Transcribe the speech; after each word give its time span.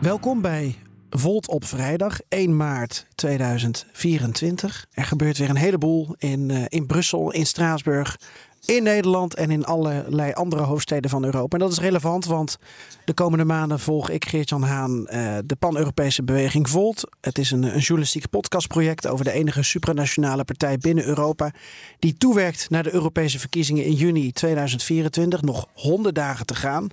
Welkom 0.00 0.40
bij 0.40 0.74
Volt 1.10 1.48
op 1.48 1.64
vrijdag 1.64 2.20
1 2.28 2.56
maart 2.56 3.06
2024. 3.14 4.86
Er 4.92 5.04
gebeurt 5.04 5.38
weer 5.38 5.50
een 5.50 5.56
heleboel 5.56 6.14
in, 6.18 6.48
uh, 6.48 6.64
in 6.68 6.86
Brussel, 6.86 7.32
in 7.32 7.46
Straatsburg, 7.46 8.16
in 8.64 8.82
Nederland 8.82 9.34
en 9.34 9.50
in 9.50 9.64
allerlei 9.64 10.32
andere 10.32 10.62
hoofdsteden 10.62 11.10
van 11.10 11.24
Europa. 11.24 11.56
En 11.56 11.62
dat 11.62 11.72
is 11.72 11.78
relevant, 11.78 12.24
want 12.24 12.58
de 13.04 13.14
komende 13.14 13.44
maanden 13.44 13.80
volg 13.80 14.10
ik, 14.10 14.28
Geert-Jan 14.28 14.62
Haan, 14.62 14.98
uh, 15.10 15.36
de 15.44 15.56
pan-Europese 15.56 16.22
beweging 16.22 16.68
Volt. 16.68 17.10
Het 17.20 17.38
is 17.38 17.50
een, 17.50 17.62
een 17.62 17.78
journalistiek 17.78 18.30
podcastproject 18.30 19.06
over 19.06 19.24
de 19.24 19.32
enige 19.32 19.62
supranationale 19.62 20.44
partij 20.44 20.78
binnen 20.78 21.04
Europa 21.04 21.52
die 21.98 22.16
toewerkt 22.16 22.70
naar 22.70 22.82
de 22.82 22.94
Europese 22.94 23.38
verkiezingen 23.38 23.84
in 23.84 23.92
juni 23.92 24.32
2024. 24.32 25.42
Nog 25.42 25.68
honderd 25.72 26.14
dagen 26.14 26.46
te 26.46 26.54
gaan. 26.54 26.88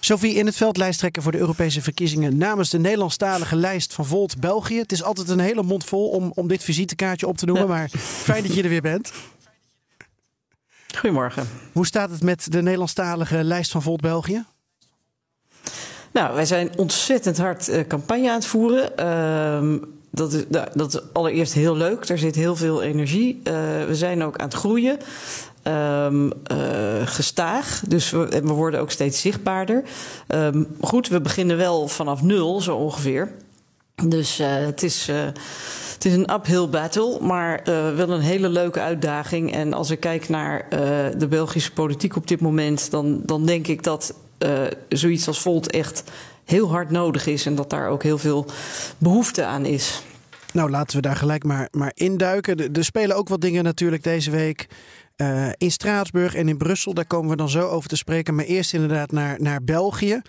Sophie 0.00 0.34
in 0.34 0.46
het 0.46 0.56
veld 0.56 0.76
lijsttrekker 0.76 1.22
voor 1.22 1.32
de 1.32 1.38
Europese 1.38 1.82
verkiezingen 1.82 2.36
namens 2.36 2.70
de 2.70 2.78
Nederlandstalige 2.78 3.56
lijst 3.56 3.94
van 3.94 4.06
Volt 4.06 4.40
België. 4.40 4.78
Het 4.78 4.92
is 4.92 5.02
altijd 5.02 5.28
een 5.28 5.38
hele 5.38 5.62
mond 5.62 5.84
vol 5.84 6.08
om, 6.08 6.32
om 6.34 6.48
dit 6.48 6.64
visitekaartje 6.64 7.26
op 7.26 7.36
te 7.36 7.46
noemen, 7.46 7.68
maar 7.68 7.88
fijn 7.98 8.42
dat 8.42 8.54
je 8.54 8.62
er 8.62 8.68
weer 8.68 8.82
bent. 8.82 9.12
Goedemorgen. 10.94 11.48
Hoe 11.72 11.86
staat 11.86 12.10
het 12.10 12.22
met 12.22 12.52
de 12.52 12.62
Nederlandstalige 12.62 13.44
lijst 13.44 13.70
van 13.70 13.82
Volt 13.82 14.00
België? 14.00 14.44
Nou, 16.12 16.34
wij 16.34 16.44
zijn 16.44 16.78
ontzettend 16.78 17.38
hard 17.38 17.68
uh, 17.68 17.86
campagne 17.86 18.28
aan 18.28 18.34
het 18.34 18.46
voeren. 18.46 18.92
Uh, 19.00 19.80
dat 20.10 20.32
is, 20.32 20.44
dat 20.74 20.94
is 20.94 21.00
allereerst 21.12 21.52
heel 21.52 21.76
leuk. 21.76 22.08
Er 22.08 22.18
zit 22.18 22.34
heel 22.34 22.56
veel 22.56 22.82
energie. 22.82 23.34
Uh, 23.36 23.42
we 23.86 23.94
zijn 23.94 24.22
ook 24.22 24.36
aan 24.36 24.46
het 24.46 24.56
groeien. 24.56 24.98
Um, 25.68 26.32
uh, 26.52 26.58
gestaag. 27.04 27.82
Dus 27.88 28.10
we, 28.10 28.40
worden 28.42 28.80
ook 28.80 28.90
steeds 28.90 29.20
zichtbaarder. 29.20 29.82
Um, 30.28 30.66
goed, 30.80 31.08
we 31.08 31.20
beginnen 31.20 31.56
wel 31.56 31.88
vanaf 31.88 32.22
nul, 32.22 32.60
zo 32.60 32.76
ongeveer. 32.76 33.32
Dus 34.06 34.40
uh, 34.40 34.46
het 34.50 34.82
is. 34.82 35.08
Uh, 35.08 35.16
het 35.92 36.06
is 36.06 36.12
een 36.12 36.32
uphill 36.34 36.68
battle, 36.68 37.18
maar 37.20 37.60
wel 37.96 38.10
een 38.10 38.20
hele 38.20 38.48
leuke 38.48 38.80
uitdaging. 38.80 39.52
En 39.52 39.72
als 39.72 39.90
ik 39.90 40.00
kijk 40.00 40.28
naar 40.28 40.66
de 41.18 41.26
Belgische 41.28 41.72
politiek 41.72 42.16
op 42.16 42.28
dit 42.28 42.40
moment, 42.40 42.90
dan, 42.90 43.20
dan 43.24 43.46
denk 43.46 43.66
ik 43.66 43.82
dat 43.82 44.14
zoiets 44.88 45.26
als 45.26 45.40
Volt 45.40 45.70
echt 45.70 46.02
heel 46.44 46.70
hard 46.70 46.90
nodig 46.90 47.26
is 47.26 47.46
en 47.46 47.54
dat 47.54 47.70
daar 47.70 47.88
ook 47.88 48.02
heel 48.02 48.18
veel 48.18 48.46
behoefte 48.98 49.44
aan 49.44 49.64
is. 49.64 50.02
Nou, 50.52 50.70
laten 50.70 50.96
we 50.96 51.02
daar 51.02 51.16
gelijk 51.16 51.44
maar, 51.44 51.68
maar 51.70 51.92
induiken. 51.94 52.72
Er 52.72 52.84
spelen 52.84 53.16
ook 53.16 53.28
wat 53.28 53.40
dingen 53.40 53.64
natuurlijk 53.64 54.02
deze 54.02 54.30
week. 54.30 54.66
Uh, 55.22 55.48
in 55.56 55.70
Straatsburg 55.70 56.34
en 56.34 56.48
in 56.48 56.56
Brussel, 56.56 56.94
daar 56.94 57.06
komen 57.06 57.30
we 57.30 57.36
dan 57.36 57.48
zo 57.48 57.68
over 57.68 57.88
te 57.88 57.96
spreken. 57.96 58.34
Maar 58.34 58.44
eerst 58.44 58.74
inderdaad 58.74 59.12
naar, 59.12 59.40
naar 59.40 59.64
België. 59.64 60.22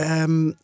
Um, 0.00 0.56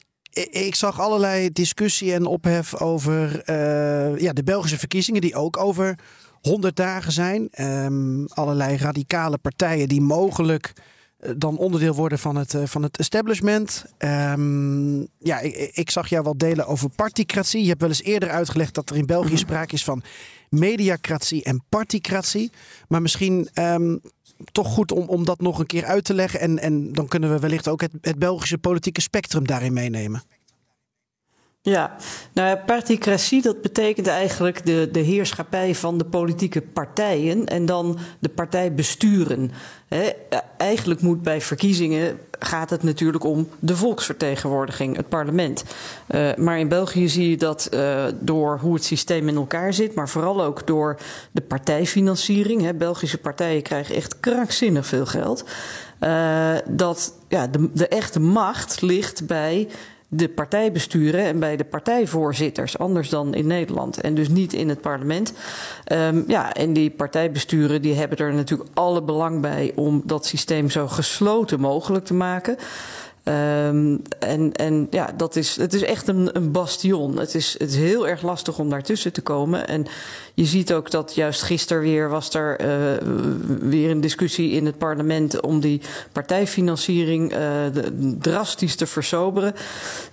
ik 0.50 0.74
zag 0.74 1.00
allerlei 1.00 1.52
discussie 1.52 2.12
en 2.12 2.26
ophef 2.26 2.80
over 2.80 3.42
uh, 3.50 4.18
ja, 4.18 4.32
de 4.32 4.42
Belgische 4.44 4.78
verkiezingen, 4.78 5.20
die 5.20 5.34
ook 5.34 5.56
over 5.56 5.98
100 6.40 6.76
dagen 6.76 7.12
zijn. 7.12 7.48
Um, 7.60 8.26
allerlei 8.26 8.76
radicale 8.76 9.38
partijen 9.38 9.88
die 9.88 10.00
mogelijk 10.00 10.72
dan 11.36 11.58
onderdeel 11.58 11.94
worden 11.94 12.18
van 12.18 12.36
het, 12.36 12.52
uh, 12.54 12.62
van 12.64 12.82
het 12.82 12.98
establishment. 12.98 13.84
Um, 13.98 15.06
ja, 15.18 15.38
ik, 15.38 15.70
ik, 15.74 15.90
zag 15.90 16.08
jou 16.08 16.24
wel 16.24 16.36
delen 16.36 16.66
over 16.66 16.88
particratie. 16.88 17.62
Je 17.62 17.68
hebt 17.68 17.80
wel 17.80 17.88
eens 17.88 18.02
eerder 18.02 18.30
uitgelegd 18.30 18.74
dat 18.74 18.90
er 18.90 18.96
in 18.96 19.06
België 19.06 19.38
sprake 19.38 19.74
is 19.74 19.84
van 19.84 20.02
mediacratie 20.48 21.44
en 21.44 21.64
particratie. 21.68 22.52
Maar 22.88 23.02
misschien 23.02 23.48
um, 23.54 24.00
toch 24.52 24.66
goed 24.66 24.92
om, 24.92 25.08
om 25.08 25.24
dat 25.24 25.40
nog 25.40 25.58
een 25.58 25.66
keer 25.66 25.84
uit 25.84 26.04
te 26.04 26.14
leggen. 26.14 26.40
En, 26.40 26.58
en 26.58 26.92
dan 26.92 27.08
kunnen 27.08 27.32
we 27.32 27.38
wellicht 27.38 27.68
ook 27.68 27.80
het, 27.80 27.92
het 28.00 28.18
Belgische 28.18 28.58
politieke 28.58 29.00
spectrum 29.00 29.46
daarin 29.46 29.72
meenemen. 29.72 30.22
Ja, 31.64 31.96
nou 32.32 32.56
particratie 32.56 33.42
dat 33.42 33.62
betekent 33.62 34.06
eigenlijk 34.06 34.66
de, 34.66 34.88
de 34.92 35.00
heerschappij 35.00 35.74
van 35.74 35.98
de 35.98 36.04
politieke 36.04 36.60
partijen 36.60 37.46
en 37.46 37.66
dan 37.66 37.98
de 38.18 38.28
partij 38.28 38.74
besturen. 38.74 39.50
He, 39.88 40.10
eigenlijk 40.56 41.00
moet 41.00 41.22
bij 41.22 41.40
verkiezingen 41.40 42.18
gaat 42.38 42.70
het 42.70 42.82
natuurlijk 42.82 43.24
om 43.24 43.48
de 43.58 43.76
volksvertegenwoordiging, 43.76 44.96
het 44.96 45.08
parlement. 45.08 45.64
Uh, 46.08 46.34
maar 46.34 46.58
in 46.58 46.68
België 46.68 47.08
zie 47.08 47.30
je 47.30 47.36
dat 47.36 47.68
uh, 47.74 48.04
door 48.20 48.58
hoe 48.58 48.74
het 48.74 48.84
systeem 48.84 49.28
in 49.28 49.36
elkaar 49.36 49.74
zit, 49.74 49.94
maar 49.94 50.08
vooral 50.08 50.42
ook 50.42 50.66
door 50.66 50.96
de 51.32 51.42
partijfinanciering. 51.42 52.62
He, 52.62 52.74
Belgische 52.74 53.18
partijen 53.18 53.62
krijgen 53.62 53.94
echt 53.94 54.20
krankzinnig 54.20 54.86
veel 54.86 55.06
geld. 55.06 55.44
Uh, 56.00 56.54
dat 56.68 57.14
ja, 57.28 57.46
de, 57.46 57.70
de 57.72 57.88
echte 57.88 58.20
macht 58.20 58.80
ligt 58.80 59.26
bij 59.26 59.68
de 60.14 60.28
partijbesturen 60.28 61.24
en 61.24 61.38
bij 61.38 61.56
de 61.56 61.64
partijvoorzitters, 61.64 62.78
anders 62.78 63.08
dan 63.08 63.34
in 63.34 63.46
Nederland. 63.46 64.00
En 64.00 64.14
dus 64.14 64.28
niet 64.28 64.52
in 64.52 64.68
het 64.68 64.80
parlement. 64.80 65.32
Um, 65.92 66.24
ja, 66.26 66.54
en 66.54 66.72
die 66.72 66.90
partijbesturen 66.90 67.82
die 67.82 67.94
hebben 67.94 68.18
er 68.18 68.34
natuurlijk 68.34 68.70
alle 68.74 69.02
belang 69.02 69.40
bij 69.40 69.72
om 69.74 70.02
dat 70.04 70.26
systeem 70.26 70.70
zo 70.70 70.88
gesloten 70.88 71.60
mogelijk 71.60 72.04
te 72.04 72.14
maken. 72.14 72.56
Um, 73.24 74.02
en, 74.18 74.52
en 74.52 74.86
ja, 74.90 75.10
dat 75.16 75.36
is, 75.36 75.56
het 75.56 75.74
is 75.74 75.82
echt 75.82 76.08
een, 76.08 76.36
een 76.36 76.50
bastion. 76.50 77.18
Het 77.18 77.34
is, 77.34 77.52
het 77.58 77.70
is 77.70 77.76
heel 77.76 78.08
erg 78.08 78.22
lastig 78.22 78.58
om 78.58 78.70
daartussen 78.70 79.12
te 79.12 79.20
komen. 79.20 79.68
En 79.68 79.86
je 80.34 80.44
ziet 80.44 80.72
ook 80.72 80.90
dat 80.90 81.14
juist 81.14 81.42
gisteren 81.42 81.82
weer 81.82 82.08
was 82.08 82.34
er 82.34 82.60
uh, 82.60 82.68
weer 83.60 83.90
een 83.90 84.00
discussie 84.00 84.50
in 84.50 84.66
het 84.66 84.78
parlement 84.78 85.40
om 85.40 85.60
die 85.60 85.80
partijfinanciering 86.12 87.30
de, 87.72 88.16
drastisch 88.20 88.76
te 88.76 88.86
versoberen. 88.86 89.54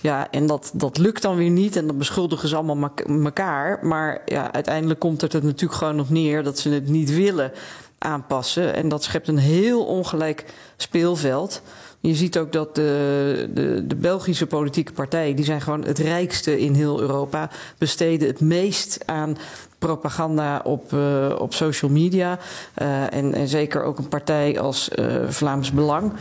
Ja, 0.01 0.31
en 0.31 0.47
dat, 0.47 0.71
dat 0.73 0.97
lukt 0.97 1.21
dan 1.21 1.35
weer 1.35 1.49
niet 1.49 1.75
en 1.75 1.87
dan 1.87 1.97
beschuldigen 1.97 2.49
ze 2.49 2.55
allemaal 2.55 2.91
elkaar. 3.05 3.79
Maar 3.85 4.21
ja, 4.25 4.53
uiteindelijk 4.53 4.99
komt 4.99 5.21
het 5.21 5.33
er 5.33 5.43
natuurlijk 5.43 5.79
gewoon 5.79 5.95
nog 5.95 6.09
neer 6.09 6.43
dat 6.43 6.59
ze 6.59 6.69
het 6.69 6.87
niet 6.87 7.15
willen 7.15 7.51
aanpassen. 7.97 8.73
En 8.73 8.89
dat 8.89 9.03
schept 9.03 9.27
een 9.27 9.37
heel 9.37 9.85
ongelijk 9.85 10.45
speelveld. 10.77 11.61
Je 12.01 12.15
ziet 12.15 12.37
ook 12.37 12.51
dat 12.51 12.75
de, 12.75 13.49
de, 13.53 13.87
de, 13.87 13.95
Belgische 13.95 14.47
politieke 14.47 14.91
partijen, 14.91 15.35
die 15.35 15.45
zijn 15.45 15.61
gewoon 15.61 15.83
het 15.83 15.99
rijkste 15.99 16.59
in 16.59 16.73
heel 16.73 17.01
Europa, 17.01 17.49
besteden 17.77 18.27
het 18.27 18.39
meest 18.39 18.99
aan 19.05 19.37
propaganda 19.79 20.61
op, 20.63 20.91
uh, 20.93 21.35
op 21.39 21.53
social 21.53 21.91
media. 21.91 22.39
Uh, 22.81 23.13
en, 23.13 23.33
en, 23.33 23.47
zeker 23.47 23.83
ook 23.83 23.97
een 23.97 24.07
partij 24.07 24.59
als 24.59 24.89
uh, 24.95 25.15
Vlaams 25.27 25.71
Belang. 25.71 26.13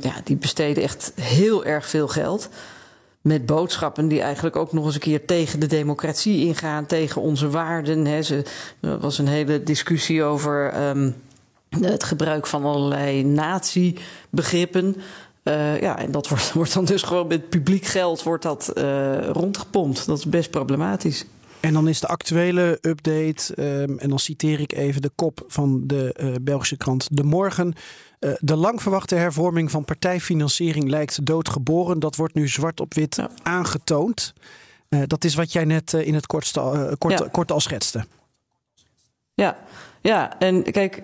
ja, 0.00 0.14
die 0.24 0.36
besteden 0.36 0.82
echt 0.82 1.12
heel 1.20 1.64
erg 1.64 1.86
veel 1.86 2.08
geld. 2.08 2.48
Met 3.20 3.46
boodschappen 3.46 4.08
die 4.08 4.20
eigenlijk 4.20 4.56
ook 4.56 4.72
nog 4.72 4.84
eens 4.84 4.94
een 4.94 5.00
keer 5.00 5.24
tegen 5.24 5.60
de 5.60 5.66
democratie 5.66 6.46
ingaan, 6.46 6.86
tegen 6.86 7.22
onze 7.22 7.50
waarden. 7.50 8.06
Hè. 8.06 8.22
Ze, 8.22 8.42
er 8.80 8.98
was 8.98 9.18
een 9.18 9.28
hele 9.28 9.62
discussie 9.62 10.22
over. 10.22 10.88
Um, 10.88 11.14
het 11.80 12.04
gebruik 12.04 12.46
van 12.46 12.64
allerlei 12.64 13.24
nazi-begrippen. 13.24 14.96
Uh, 15.44 15.80
ja, 15.80 15.98
en 15.98 16.10
dat 16.10 16.28
wordt, 16.30 16.52
wordt, 16.52 16.74
dan 16.74 16.84
dus 16.84 17.02
gewoon 17.02 17.26
met 17.26 17.48
publiek 17.48 17.84
geld 17.84 18.22
wordt 18.22 18.42
dat, 18.42 18.72
uh, 18.74 19.28
rondgepompt. 19.28 20.06
Dat 20.06 20.18
is 20.18 20.26
best 20.26 20.50
problematisch. 20.50 21.24
En 21.60 21.72
dan 21.72 21.88
is 21.88 22.00
de 22.00 22.06
actuele 22.06 22.78
update, 22.80 23.62
um, 23.62 23.98
en 23.98 24.08
dan 24.08 24.18
citeer 24.18 24.60
ik 24.60 24.72
even 24.72 25.02
de 25.02 25.10
kop 25.14 25.44
van 25.46 25.86
de 25.86 26.14
uh, 26.20 26.34
Belgische 26.42 26.76
krant 26.76 27.08
De 27.10 27.22
Morgen. 27.22 27.74
de 28.38 28.56
lang 28.56 28.82
verwachte 28.82 29.14
hervorming 29.14 29.70
van 29.70 29.84
partijfinanciering 29.84 30.88
lijkt 30.88 31.26
doodgeboren. 31.26 31.98
Dat 31.98 32.16
wordt 32.16 32.34
nu 32.34 32.48
zwart 32.48 32.80
op 32.80 32.94
wit 32.94 33.16
ja. 33.16 33.30
aangetoond. 33.42 34.32
dat 35.06 35.24
is 35.24 35.34
wat 35.34 35.52
jij 35.52 35.64
net 35.64 35.92
in 35.92 36.14
het 36.14 36.26
kortste, 36.26 36.94
kort, 36.98 37.18
ja. 37.18 37.28
kort 37.30 37.52
al 37.52 37.60
schetste. 37.60 38.04
Ja, 39.34 39.58
ja, 40.00 40.38
en 40.38 40.62
kijk, 40.62 41.02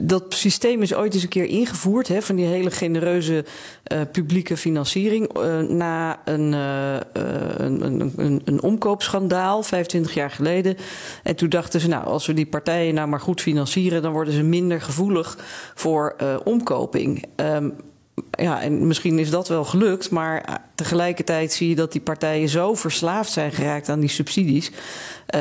dat 0.00 0.24
systeem 0.28 0.82
is 0.82 0.94
ooit 0.94 1.14
eens 1.14 1.22
een 1.22 1.28
keer 1.28 1.44
ingevoerd, 1.44 2.08
hè, 2.08 2.22
van 2.22 2.36
die 2.36 2.46
hele 2.46 2.70
genereuze 2.70 3.44
uh, 3.92 4.00
publieke 4.12 4.56
financiering, 4.56 5.38
uh, 5.38 5.60
na 5.60 6.20
een, 6.24 6.52
uh, 6.52 6.96
een, 7.56 7.84
een, 8.16 8.42
een, 8.44 8.62
omkoopschandaal, 8.62 9.62
25 9.62 10.14
jaar 10.14 10.30
geleden. 10.30 10.76
En 11.22 11.36
toen 11.36 11.48
dachten 11.48 11.80
ze, 11.80 11.88
nou, 11.88 12.04
als 12.04 12.26
we 12.26 12.34
die 12.34 12.46
partijen 12.46 12.94
nou 12.94 13.08
maar 13.08 13.20
goed 13.20 13.40
financieren, 13.40 14.02
dan 14.02 14.12
worden 14.12 14.34
ze 14.34 14.42
minder 14.42 14.80
gevoelig 14.80 15.38
voor 15.74 16.16
omkoping. 16.44 17.24
Um, 17.36 17.74
ja, 18.30 18.62
en 18.62 18.86
misschien 18.86 19.18
is 19.18 19.30
dat 19.30 19.48
wel 19.48 19.64
gelukt, 19.64 20.10
maar 20.10 20.60
tegelijkertijd 20.74 21.52
zie 21.52 21.68
je 21.68 21.74
dat 21.74 21.92
die 21.92 22.00
partijen 22.00 22.48
zo 22.48 22.74
verslaafd 22.74 23.32
zijn 23.32 23.52
geraakt 23.52 23.88
aan 23.88 24.00
die 24.00 24.08
subsidies. 24.08 24.70
Uh, 25.34 25.40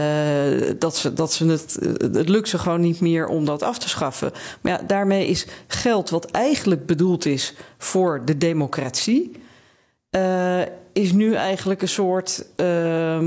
dat 0.79 0.95
ze, 0.95 1.13
dat 1.13 1.33
ze 1.33 1.45
het, 1.45 1.77
het 1.99 2.29
lukt 2.29 2.49
ze 2.49 2.57
gewoon 2.57 2.81
niet 2.81 2.99
meer 2.99 3.27
om 3.27 3.45
dat 3.45 3.63
af 3.63 3.77
te 3.79 3.89
schaffen. 3.89 4.31
Maar 4.61 4.71
ja, 4.71 4.87
daarmee 4.87 5.27
is 5.27 5.47
geld 5.67 6.09
wat 6.09 6.31
eigenlijk 6.31 6.85
bedoeld 6.85 7.25
is 7.25 7.53
voor 7.77 8.21
de 8.25 8.37
democratie. 8.37 9.31
Is 10.93 11.11
nu 11.11 11.33
eigenlijk 11.33 11.81
een 11.81 11.87
soort, 11.87 12.45
uh, 12.55 13.21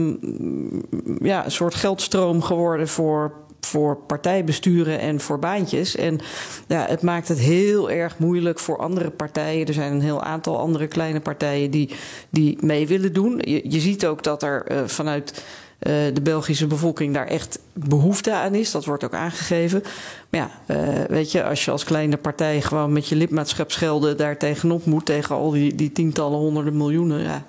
ja, 1.20 1.44
een 1.44 1.50
soort 1.50 1.74
geldstroom 1.74 2.42
geworden 2.42 2.88
voor 2.88 3.32
voor 3.60 3.96
partijbesturen 3.96 4.98
en 4.98 5.20
voor 5.20 5.38
baantjes. 5.38 5.96
En 5.96 6.20
ja, 6.66 6.86
het 6.88 7.02
maakt 7.02 7.28
het 7.28 7.38
heel 7.38 7.90
erg 7.90 8.18
moeilijk 8.18 8.58
voor 8.58 8.78
andere 8.78 9.10
partijen. 9.10 9.66
Er 9.66 9.74
zijn 9.74 9.92
een 9.92 10.00
heel 10.00 10.22
aantal 10.22 10.58
andere 10.58 10.86
kleine 10.86 11.20
partijen 11.20 11.70
die, 11.70 11.90
die 12.30 12.58
mee 12.60 12.86
willen 12.86 13.12
doen. 13.12 13.40
Je, 13.44 13.70
je 13.70 13.80
ziet 13.80 14.06
ook 14.06 14.22
dat 14.22 14.42
er 14.42 14.72
uh, 14.72 14.78
vanuit. 14.86 15.44
Uh, 15.80 15.92
de 16.14 16.20
Belgische 16.22 16.66
bevolking 16.66 17.14
daar 17.14 17.26
echt 17.26 17.58
behoefte 17.72 18.32
aan 18.32 18.54
is. 18.54 18.70
Dat 18.70 18.84
wordt 18.84 19.04
ook 19.04 19.14
aangegeven. 19.14 19.82
Maar 20.28 20.40
ja, 20.40 20.76
uh, 20.76 21.04
weet 21.08 21.32
je, 21.32 21.44
als 21.44 21.64
je 21.64 21.70
als 21.70 21.84
kleine 21.84 22.16
partij 22.16 22.62
gewoon 22.62 22.92
met 22.92 23.08
je 23.08 23.16
lidmaatschapsgelden 23.16 24.16
daar 24.16 24.36
tegenop 24.36 24.84
moet, 24.84 25.06
tegen 25.06 25.34
al 25.34 25.50
die, 25.50 25.74
die 25.74 25.92
tientallen, 25.92 26.38
honderden 26.38 26.76
miljoenen, 26.76 27.22
ja, 27.22 27.44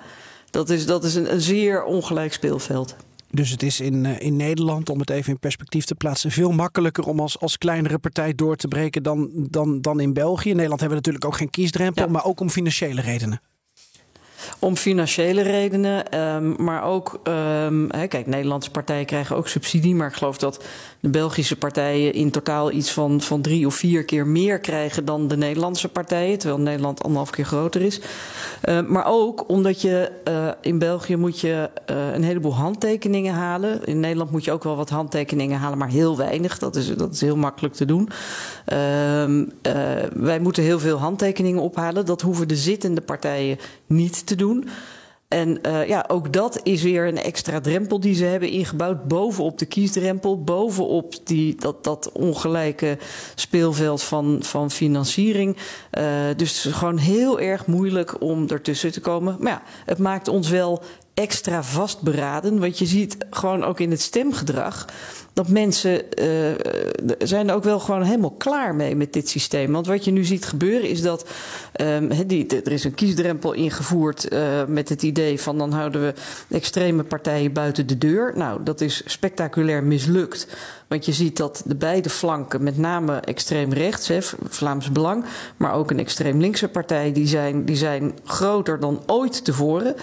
dat 0.50 0.70
is, 0.70 0.86
dat 0.86 1.04
is 1.04 1.14
een 1.14 1.40
zeer 1.40 1.84
ongelijk 1.84 2.32
speelveld. 2.32 2.96
Dus 3.34 3.50
het 3.50 3.62
is 3.62 3.80
in, 3.80 4.04
uh, 4.04 4.20
in 4.20 4.36
Nederland, 4.36 4.88
om 4.88 4.98
het 4.98 5.10
even 5.10 5.32
in 5.32 5.38
perspectief 5.38 5.84
te 5.84 5.94
plaatsen, 5.94 6.30
veel 6.30 6.52
makkelijker 6.52 7.04
om 7.04 7.20
als, 7.20 7.40
als 7.40 7.58
kleinere 7.58 7.98
partij 7.98 8.34
door 8.34 8.56
te 8.56 8.68
breken 8.68 9.02
dan, 9.02 9.30
dan, 9.50 9.80
dan 9.80 10.00
in 10.00 10.12
België. 10.12 10.48
In 10.48 10.54
Nederland 10.54 10.80
hebben 10.80 10.98
we 10.98 11.04
natuurlijk 11.04 11.34
ook 11.34 11.40
geen 11.40 11.50
kiesdrempel, 11.50 12.04
ja. 12.04 12.10
maar 12.10 12.24
ook 12.24 12.40
om 12.40 12.50
financiële 12.50 13.00
redenen. 13.00 13.40
Om 14.62 14.76
financiële 14.76 15.42
redenen, 15.42 16.18
um, 16.18 16.54
maar 16.58 16.84
ook, 16.84 17.20
hè, 17.88 18.06
kijk, 18.06 18.26
Nederlandse 18.26 18.70
partijen 18.70 19.06
krijgen 19.06 19.36
ook 19.36 19.48
subsidie, 19.48 19.94
maar 19.94 20.08
ik 20.08 20.14
geloof 20.14 20.38
dat 20.38 20.64
de 21.02 21.08
Belgische 21.08 21.56
partijen 21.56 22.12
in 22.12 22.30
totaal 22.30 22.72
iets 22.72 22.92
van, 22.92 23.20
van 23.20 23.40
drie 23.40 23.66
of 23.66 23.74
vier 23.74 24.04
keer 24.04 24.26
meer 24.26 24.58
krijgen 24.58 25.04
dan 25.04 25.28
de 25.28 25.36
Nederlandse 25.36 25.88
partijen, 25.88 26.38
terwijl 26.38 26.60
Nederland 26.60 27.02
anderhalf 27.02 27.30
keer 27.30 27.44
groter 27.44 27.80
is. 27.80 28.00
Uh, 28.64 28.80
maar 28.86 29.04
ook 29.06 29.48
omdat 29.48 29.80
je 29.80 30.10
uh, 30.28 30.48
in 30.60 30.78
België 30.78 31.16
moet 31.16 31.40
je 31.40 31.70
uh, 31.90 32.12
een 32.14 32.22
heleboel 32.24 32.54
handtekeningen 32.54 33.34
halen. 33.34 33.84
In 33.84 34.00
Nederland 34.00 34.30
moet 34.30 34.44
je 34.44 34.52
ook 34.52 34.64
wel 34.64 34.76
wat 34.76 34.90
handtekeningen 34.90 35.58
halen, 35.58 35.78
maar 35.78 35.88
heel 35.88 36.16
weinig. 36.16 36.58
Dat 36.58 36.76
is, 36.76 36.94
dat 36.94 37.14
is 37.14 37.20
heel 37.20 37.36
makkelijk 37.36 37.74
te 37.74 37.84
doen. 37.84 38.08
wij 40.12 40.38
moeten 40.40 40.62
heel 40.62 40.78
veel 40.78 40.98
handtekeningen 40.98 41.62
ophalen. 41.62 42.06
Dat 42.06 42.20
hoeven 42.20 42.48
de 42.48 42.56
zittende 42.56 43.00
partijen 43.00 43.58
niet 43.86 44.26
te 44.26 44.34
doen. 44.34 44.51
En 45.32 45.58
uh, 45.66 45.88
ja, 45.88 46.04
ook 46.08 46.32
dat 46.32 46.60
is 46.62 46.82
weer 46.82 47.06
een 47.06 47.18
extra 47.18 47.60
drempel 47.60 48.00
die 48.00 48.14
ze 48.14 48.24
hebben 48.24 48.48
ingebouwd. 48.48 49.04
Bovenop 49.04 49.58
de 49.58 49.66
kiesdrempel, 49.66 50.42
bovenop 50.42 51.14
die, 51.24 51.54
dat, 51.54 51.84
dat 51.84 52.12
ongelijke 52.12 52.98
speelveld 53.34 54.02
van, 54.02 54.38
van 54.40 54.70
financiering. 54.70 55.56
Uh, 55.56 56.04
dus 56.36 56.56
het 56.56 56.72
is 56.72 56.78
gewoon 56.78 56.98
heel 56.98 57.40
erg 57.40 57.66
moeilijk 57.66 58.20
om 58.20 58.48
ertussen 58.48 58.92
te 58.92 59.00
komen. 59.00 59.36
Maar 59.40 59.52
ja, 59.52 59.62
het 59.84 59.98
maakt 59.98 60.28
ons 60.28 60.48
wel 60.48 60.82
extra 61.14 61.62
vastberaden. 61.62 62.60
Want 62.60 62.78
je 62.78 62.86
ziet 62.86 63.16
gewoon 63.30 63.64
ook 63.64 63.80
in 63.80 63.90
het 63.90 64.00
stemgedrag 64.00 64.86
dat 65.32 65.48
mensen 65.48 66.02
uh, 66.22 66.50
zijn 67.18 67.50
ook 67.50 67.64
wel 67.64 67.80
gewoon 67.80 68.02
helemaal 68.02 68.30
klaar 68.30 68.74
mee 68.74 68.96
met 68.96 69.12
dit 69.12 69.28
systeem. 69.28 69.72
Want 69.72 69.86
wat 69.86 70.04
je 70.04 70.10
nu 70.10 70.24
ziet 70.24 70.44
gebeuren 70.44 70.88
is 70.88 71.02
dat 71.02 71.28
um, 71.80 72.26
die, 72.26 72.46
er 72.46 72.72
is 72.72 72.84
een 72.84 72.94
kiesdrempel 72.94 73.52
ingevoerd 73.52 74.32
uh, 74.32 74.64
met 74.66 74.88
het 74.88 75.02
idee 75.02 75.40
van 75.40 75.58
dan 75.58 75.72
houden 75.72 76.02
we 76.02 76.14
extreme 76.48 77.02
partijen 77.02 77.52
buiten 77.52 77.86
de 77.86 77.98
deur. 77.98 78.32
Nou, 78.36 78.62
dat 78.62 78.80
is 78.80 79.02
spectaculair 79.06 79.84
mislukt. 79.84 80.46
Want 80.88 81.04
je 81.04 81.12
ziet 81.12 81.36
dat 81.36 81.62
de 81.64 81.74
beide 81.74 82.10
flanken, 82.10 82.62
met 82.62 82.78
name 82.78 83.16
extreem 83.16 83.72
rechts, 83.72 84.10
Vlaams 84.48 84.92
Belang, 84.92 85.24
maar 85.56 85.74
ook 85.74 85.90
een 85.90 85.98
extreem 85.98 86.40
linkse 86.40 86.68
partij, 86.68 87.12
die 87.12 87.26
zijn, 87.26 87.64
die 87.64 87.76
zijn 87.76 88.18
groter 88.24 88.80
dan 88.80 89.02
ooit 89.06 89.44
tevoren. 89.44 89.94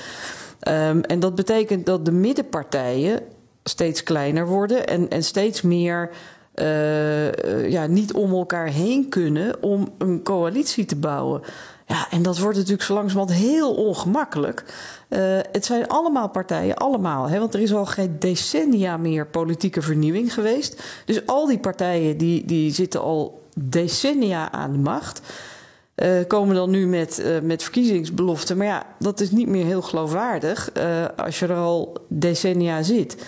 Um, 0.67 1.01
en 1.01 1.19
dat 1.19 1.35
betekent 1.35 1.85
dat 1.85 2.05
de 2.05 2.11
middenpartijen 2.11 3.21
steeds 3.63 4.03
kleiner 4.03 4.47
worden 4.47 4.87
en, 4.87 5.09
en 5.09 5.23
steeds 5.23 5.61
meer 5.61 6.09
uh, 6.55 7.69
ja, 7.69 7.85
niet 7.85 8.13
om 8.13 8.33
elkaar 8.33 8.67
heen 8.67 9.09
kunnen 9.09 9.63
om 9.63 9.93
een 9.97 10.23
coalitie 10.23 10.85
te 10.85 10.95
bouwen. 10.95 11.41
Ja, 11.85 12.07
en 12.09 12.21
dat 12.21 12.37
wordt 12.37 12.57
natuurlijk 12.57 12.83
zo 12.83 12.93
langzamerhand 12.93 13.39
heel 13.39 13.73
ongemakkelijk. 13.73 14.63
Uh, 15.09 15.19
het 15.51 15.65
zijn 15.65 15.87
allemaal 15.87 16.29
partijen, 16.29 16.75
allemaal. 16.75 17.29
Hè, 17.29 17.39
want 17.39 17.53
er 17.53 17.59
is 17.59 17.73
al 17.73 17.85
geen 17.85 18.15
decennia 18.19 18.97
meer 18.97 19.27
politieke 19.27 19.81
vernieuwing 19.81 20.33
geweest. 20.33 20.83
Dus 21.05 21.25
al 21.25 21.45
die 21.45 21.59
partijen 21.59 22.17
die, 22.17 22.45
die 22.45 22.73
zitten 22.73 23.01
al 23.01 23.43
decennia 23.55 24.51
aan 24.51 24.71
de 24.71 24.77
macht. 24.77 25.21
Uh, 26.03 26.27
komen 26.27 26.55
dan 26.55 26.69
nu 26.69 26.87
met, 26.87 27.19
uh, 27.19 27.39
met 27.41 27.63
verkiezingsbeloften. 27.63 28.57
Maar 28.57 28.67
ja, 28.67 28.85
dat 28.99 29.19
is 29.19 29.31
niet 29.31 29.47
meer 29.47 29.65
heel 29.65 29.81
geloofwaardig 29.81 30.69
uh, 30.77 31.05
als 31.15 31.39
je 31.39 31.47
er 31.47 31.55
al 31.55 31.97
decennia 32.07 32.83
zit. 32.83 33.23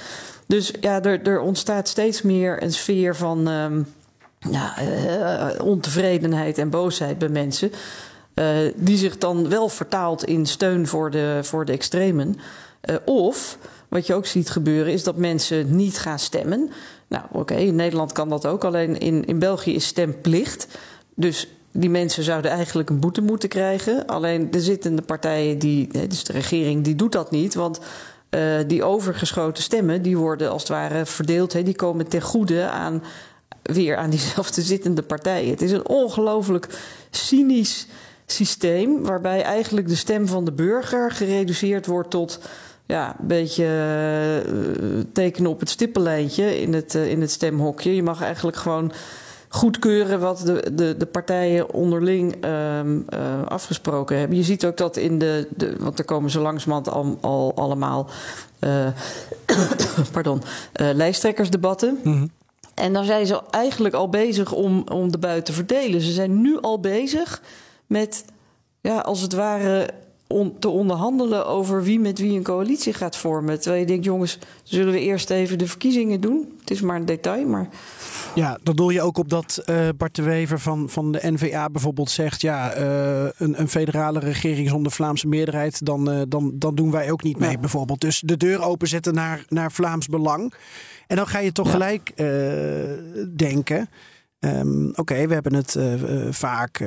Dus 0.47 0.73
ja, 0.81 1.03
er, 1.03 1.21
er 1.21 1.39
ontstaat 1.39 1.88
steeds 1.88 2.21
meer 2.21 2.63
een 2.63 2.73
sfeer 2.73 3.15
van 3.15 3.50
ja, 4.39 4.73
ontevredenheid 5.63 6.57
en 6.57 6.69
boosheid 6.69 7.18
bij 7.18 7.29
mensen. 7.29 7.71
die 8.75 8.97
zich 8.97 9.17
dan 9.17 9.50
wel 9.50 9.69
vertaalt 9.69 10.25
in 10.25 10.45
steun 10.45 10.88
voor 10.88 11.12
de, 11.12 11.39
voor 11.41 11.65
de 11.65 11.71
extremen. 11.71 12.35
of, 13.06 13.57
wat 13.88 14.07
je 14.07 14.13
ook 14.13 14.25
ziet 14.25 14.50
gebeuren, 14.50 14.94
is 14.94 15.03
dat 15.03 15.15
mensen 15.15 15.75
niet 15.75 15.97
gaan 15.97 16.19
stemmen. 16.19 16.69
Nou, 17.07 17.24
oké, 17.31 17.56
in 17.56 17.75
Nederland 17.75 18.12
kan 18.12 18.29
dat 18.29 18.45
ook. 18.45 18.63
Alleen 18.63 19.00
in, 19.00 19.25
in 19.25 19.39
België 19.39 19.74
is 19.74 19.85
stemplicht. 19.85 20.67
Dus 21.15 21.47
die 21.71 21.89
mensen 21.89 22.23
zouden 22.23 22.51
eigenlijk 22.51 22.89
een 22.89 23.00
boete 23.00 23.21
moeten 23.21 23.50
krijgen. 23.50 24.06
Alleen 24.06 24.51
de 24.51 24.62
zittende 24.62 25.01
partijen, 25.01 25.59
die, 25.59 26.07
dus 26.07 26.23
de 26.23 26.33
regering, 26.33 26.83
die 26.83 26.95
doet 26.95 27.12
dat 27.12 27.31
niet. 27.31 27.53
Want 27.53 27.79
uh, 28.29 28.56
die 28.68 28.83
overgeschoten 28.83 29.63
stemmen, 29.63 30.01
die 30.01 30.18
worden 30.18 30.51
als 30.51 30.62
het 30.62 30.71
ware 30.71 31.06
verdeeld. 31.06 31.51
Die 31.51 31.75
komen 31.75 32.07
ten 32.07 32.21
goede 32.21 32.69
aan, 32.69 33.03
weer 33.62 33.97
aan 33.97 34.09
diezelfde 34.09 34.62
zittende 34.62 35.01
partijen. 35.01 35.50
Het 35.50 35.62
is 35.62 35.71
een 35.71 35.88
ongelooflijk 35.88 36.68
cynisch 37.09 37.88
systeem... 38.25 39.03
waarbij 39.03 39.41
eigenlijk 39.41 39.88
de 39.88 39.95
stem 39.95 40.27
van 40.27 40.45
de 40.45 40.51
burger 40.51 41.12
gereduceerd 41.12 41.85
wordt 41.85 42.09
tot... 42.09 42.39
Ja, 42.85 43.15
een 43.19 43.27
beetje 43.27 43.63
uh, 44.43 45.03
tekenen 45.13 45.51
op 45.51 45.60
het 45.60 45.69
stippenlijntje 45.69 46.62
in 46.62 46.74
het, 46.74 46.93
in 46.93 47.22
het 47.22 47.31
stemhokje. 47.31 47.96
Je 47.96 48.03
mag 48.03 48.22
eigenlijk 48.22 48.57
gewoon 48.57 48.91
goedkeuren 49.53 50.20
wat 50.20 50.41
de, 50.46 50.74
de, 50.74 50.98
de 50.98 51.05
partijen 51.05 51.74
onderling 51.74 52.46
um, 52.46 53.05
uh, 53.13 53.46
afgesproken 53.46 54.17
hebben. 54.17 54.38
Je 54.38 54.43
ziet 54.43 54.65
ook 54.65 54.77
dat 54.77 54.98
in 54.98 55.20
de, 55.20 55.48
de 55.55 55.75
want 55.79 56.00
er 56.00 56.05
komen 56.05 56.29
zo 56.29 56.41
langzamerhand 56.41 56.89
al, 56.89 57.17
al 57.22 57.55
allemaal 57.55 58.10
uh, 58.60 58.88
pardon, 60.13 60.41
uh, 60.81 60.89
lijsttrekkersdebatten. 60.93 62.00
Mm 62.03 62.13
-hmm. 62.13 62.31
En 62.74 62.93
dan 62.93 63.05
zijn 63.05 63.25
ze 63.25 63.41
eigenlijk 63.50 63.93
al 63.93 64.10
bezig 64.10 64.51
om, 64.51 64.84
om 64.91 65.12
de 65.12 65.17
buiten 65.17 65.43
te 65.43 65.53
verdelen. 65.53 66.01
Ze 66.01 66.12
zijn 66.12 66.41
nu 66.41 66.60
al 66.62 66.79
bezig 66.79 67.41
met, 67.88 68.25
ja, 68.81 69.00
als 69.00 69.22
het 69.22 69.34
ware, 69.34 69.89
on, 70.31 70.59
te 70.59 70.69
onderhandelen 70.69 71.47
over 71.47 71.83
wie 71.83 72.00
met 72.00 72.19
wie 72.19 72.38
een 72.38 72.43
coalitie 72.43 72.93
gaat 72.93 73.17
vormen. 73.17 73.59
Terwijl 73.59 73.81
je 73.81 73.88
denkt, 73.88 74.05
jongens, 74.05 74.38
zullen 74.63 74.93
we 74.93 75.00
eerst 75.00 75.29
even 75.29 75.57
de 75.57 75.67
verkiezingen 75.67 76.21
doen? 76.21 76.51
Het 76.59 76.71
is 76.71 76.81
maar 76.81 76.95
een 76.95 77.05
detail, 77.05 77.47
maar. 77.47 77.69
Ja, 78.35 78.59
dan 78.63 78.75
doel 78.75 78.89
je 78.89 79.01
ook 79.01 79.17
op 79.17 79.29
dat 79.29 79.63
uh, 79.65 79.89
Bart 79.97 80.15
de 80.15 80.21
Wever 80.21 80.59
van, 80.59 80.89
van 80.89 81.11
de 81.11 81.19
NVA 81.31 81.69
bijvoorbeeld 81.69 82.09
zegt... 82.09 82.41
ja, 82.41 82.77
uh, 82.77 83.29
een, 83.38 83.59
een, 83.59 83.69
federale 83.69 84.19
regering 84.19 84.69
zonder 84.69 84.91
Vlaamse 84.91 85.27
meerderheid... 85.27 85.85
dan, 85.85 86.13
uh, 86.13 86.21
dan, 86.27 86.51
dan 86.55 86.75
doen 86.75 86.91
wij 86.91 87.11
ook 87.11 87.23
niet 87.23 87.39
mee 87.39 87.51
ja. 87.51 87.57
bijvoorbeeld. 87.57 88.01
Dus 88.01 88.21
de 88.25 88.38
deur 88.38 88.61
openzetten 88.61 89.13
naar, 89.13 89.45
naar 89.47 89.71
Vlaams 89.71 90.07
Belang. 90.07 90.53
En 91.07 91.15
dan 91.15 91.27
ga 91.27 91.39
je 91.39 91.51
toch 91.51 91.65
ja. 91.65 91.71
gelijk 91.71 92.13
denken... 93.38 93.89
Um, 94.45 94.89
Oké, 94.89 95.00
okay, 95.00 95.27
we 95.27 95.33
hebben 95.33 95.53
het 95.53 95.77
vaak 96.29 96.79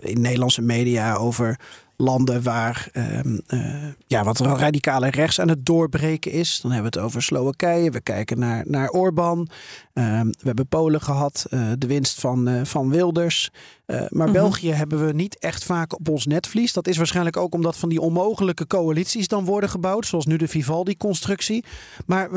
in 0.00 0.20
Nederlandse 0.20 0.62
media 0.62 1.14
over 1.14 1.58
landen 1.96 2.42
waar 2.42 2.88
um, 2.92 3.40
uh, 3.48 3.84
ja, 4.06 4.24
wat 4.24 4.40
radicale 4.40 5.10
rechts 5.10 5.40
aan 5.40 5.48
het 5.48 5.66
doorbreken 5.66 6.32
is. 6.32 6.60
Dan 6.60 6.70
hebben 6.72 6.92
we 6.92 6.98
het 6.98 7.06
over 7.06 7.22
Slowakije. 7.22 7.90
We 7.90 8.00
kijken 8.00 8.38
naar, 8.38 8.64
naar 8.66 8.88
Orbán. 8.88 9.38
Um, 9.38 10.26
we 10.26 10.42
hebben 10.42 10.66
Polen 10.66 11.00
gehad. 11.00 11.46
Uh, 11.50 11.72
de 11.78 11.86
winst 11.86 12.20
van, 12.20 12.48
uh, 12.48 12.64
van 12.64 12.90
Wilders. 12.90 13.50
maar 13.86 14.08
-hmm. 14.08 14.32
België 14.32 14.70
hebben 14.70 15.06
we 15.06 15.12
niet 15.12 15.38
echt 15.38 15.64
vaak 15.64 15.94
op 15.94 16.08
ons 16.08 16.26
netvlies. 16.26 16.72
Dat 16.72 16.86
is 16.86 16.96
waarschijnlijk 16.96 17.36
ook 17.36 17.54
omdat 17.54 17.76
van 17.76 17.88
die 17.88 18.00
onmogelijke 18.00 18.66
coalities 18.66 19.28
dan 19.28 19.44
worden 19.44 19.70
gebouwd. 19.70 20.06
Zoals 20.06 20.26
nu 20.26 20.36
de 20.36 20.48
Vivaldi-constructie. 20.48 21.64
Maar 22.06 22.28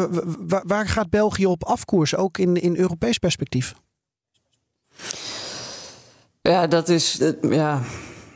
waar 0.63 0.88
gaat 0.88 1.10
België 1.10 1.46
op 1.46 1.63
afkoers? 1.63 2.16
Ook 2.16 2.38
in, 2.38 2.56
in 2.56 2.75
Europees 2.75 3.18
perspectief? 3.18 3.74
Ja, 6.42 6.68
dat 6.68 6.89
is... 6.89 7.22
Ja, 7.42 7.82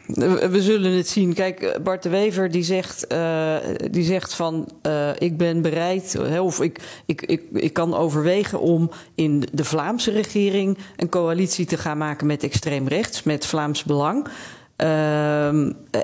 we 0.05 0.62
zullen 0.62 0.91
het 0.91 1.07
zien. 1.07 1.33
Kijk, 1.33 1.79
Bart 1.83 2.03
de 2.03 2.10
Wever 2.10 2.51
die 2.51 2.63
zegt, 2.63 3.05
uh, 3.12 3.55
die 3.91 4.03
zegt 4.03 4.33
van 4.33 4.69
uh, 4.88 5.10
ik 5.17 5.38
ben 5.38 5.62
bereid, 5.62 6.17
of 6.39 6.62
ik, 6.62 6.79
ik, 7.05 7.22
ik, 7.22 7.41
ik 7.53 7.74
kan 7.74 7.95
overwegen 7.95 8.60
om 8.60 8.91
in 9.15 9.43
de 9.51 9.63
Vlaamse 9.63 10.12
regering 10.12 10.77
een 10.95 11.10
coalitie 11.10 11.65
te 11.65 11.77
gaan 11.77 11.98
maken 11.98 12.27
met 12.27 12.43
extreem 12.43 12.88
rechts, 12.88 13.24
met 13.24 13.45
Vlaams 13.45 13.83
Belang. 13.83 14.27
Uh, 14.27 14.89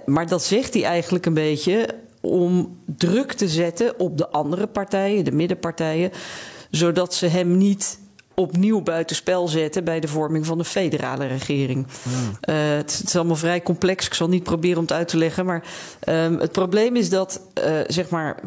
maar 0.05 0.27
dat 0.27 0.43
zegt 0.43 0.73
hij 0.73 0.83
eigenlijk 0.83 1.25
een 1.25 1.33
beetje 1.33 1.87
om 2.21 2.77
druk 2.85 3.33
te 3.33 3.47
zetten 3.47 3.99
op 3.99 4.17
de 4.17 4.29
andere 4.29 4.67
partijen, 4.67 5.25
de 5.25 5.31
middenpartijen, 5.31 6.11
zodat 6.71 7.13
ze 7.13 7.27
hem 7.27 7.57
niet 7.57 7.99
opnieuw 8.39 8.81
buitenspel 8.81 9.47
zetten 9.47 9.83
bij 9.83 9.99
de 9.99 10.07
vorming 10.07 10.45
van 10.45 10.59
een 10.59 10.65
federale 10.65 11.25
regering. 11.25 11.85
Hmm. 12.03 12.55
Uh, 12.55 12.75
het, 12.77 13.01
is 13.05 13.15
allemaal 13.15 13.35
vrij 13.35 13.61
complex. 13.61 14.05
Ik 14.05 14.13
zal 14.13 14.29
niet 14.29 14.43
proberen 14.43 14.77
om 14.77 14.83
het 14.83 14.91
uit 14.91 15.07
te 15.07 15.17
leggen. 15.17 15.45
Maar 15.45 15.63
um, 16.09 16.39
het 16.39 16.51
probleem 16.51 16.95
is 16.95 17.09
dat, 17.09 17.41
uh, 17.65 17.79
zeg 17.87 18.09
maar. 18.09 18.39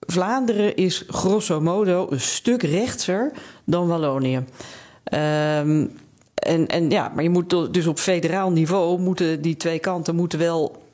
Vlaanderen 0.00 0.76
is 0.76 1.04
grosso 1.08 1.60
modo 1.60 2.06
een 2.10 2.20
stuk 2.20 2.62
rechtser 2.62 3.32
dan 3.64 3.86
Wallonië. 3.86 4.36
Um, 4.36 5.92
en, 6.34 6.66
en 6.66 6.90
ja, 6.90 7.12
maar 7.14 7.22
je 7.22 7.30
moet 7.30 7.74
dus 7.74 7.86
op 7.86 7.98
federaal 7.98 8.50
niveau 8.50 9.00
moeten 9.00 9.42
die 9.42 9.56
twee 9.56 9.78
kanten 9.78 10.14
moeten 10.14 10.38
wel 10.38 10.85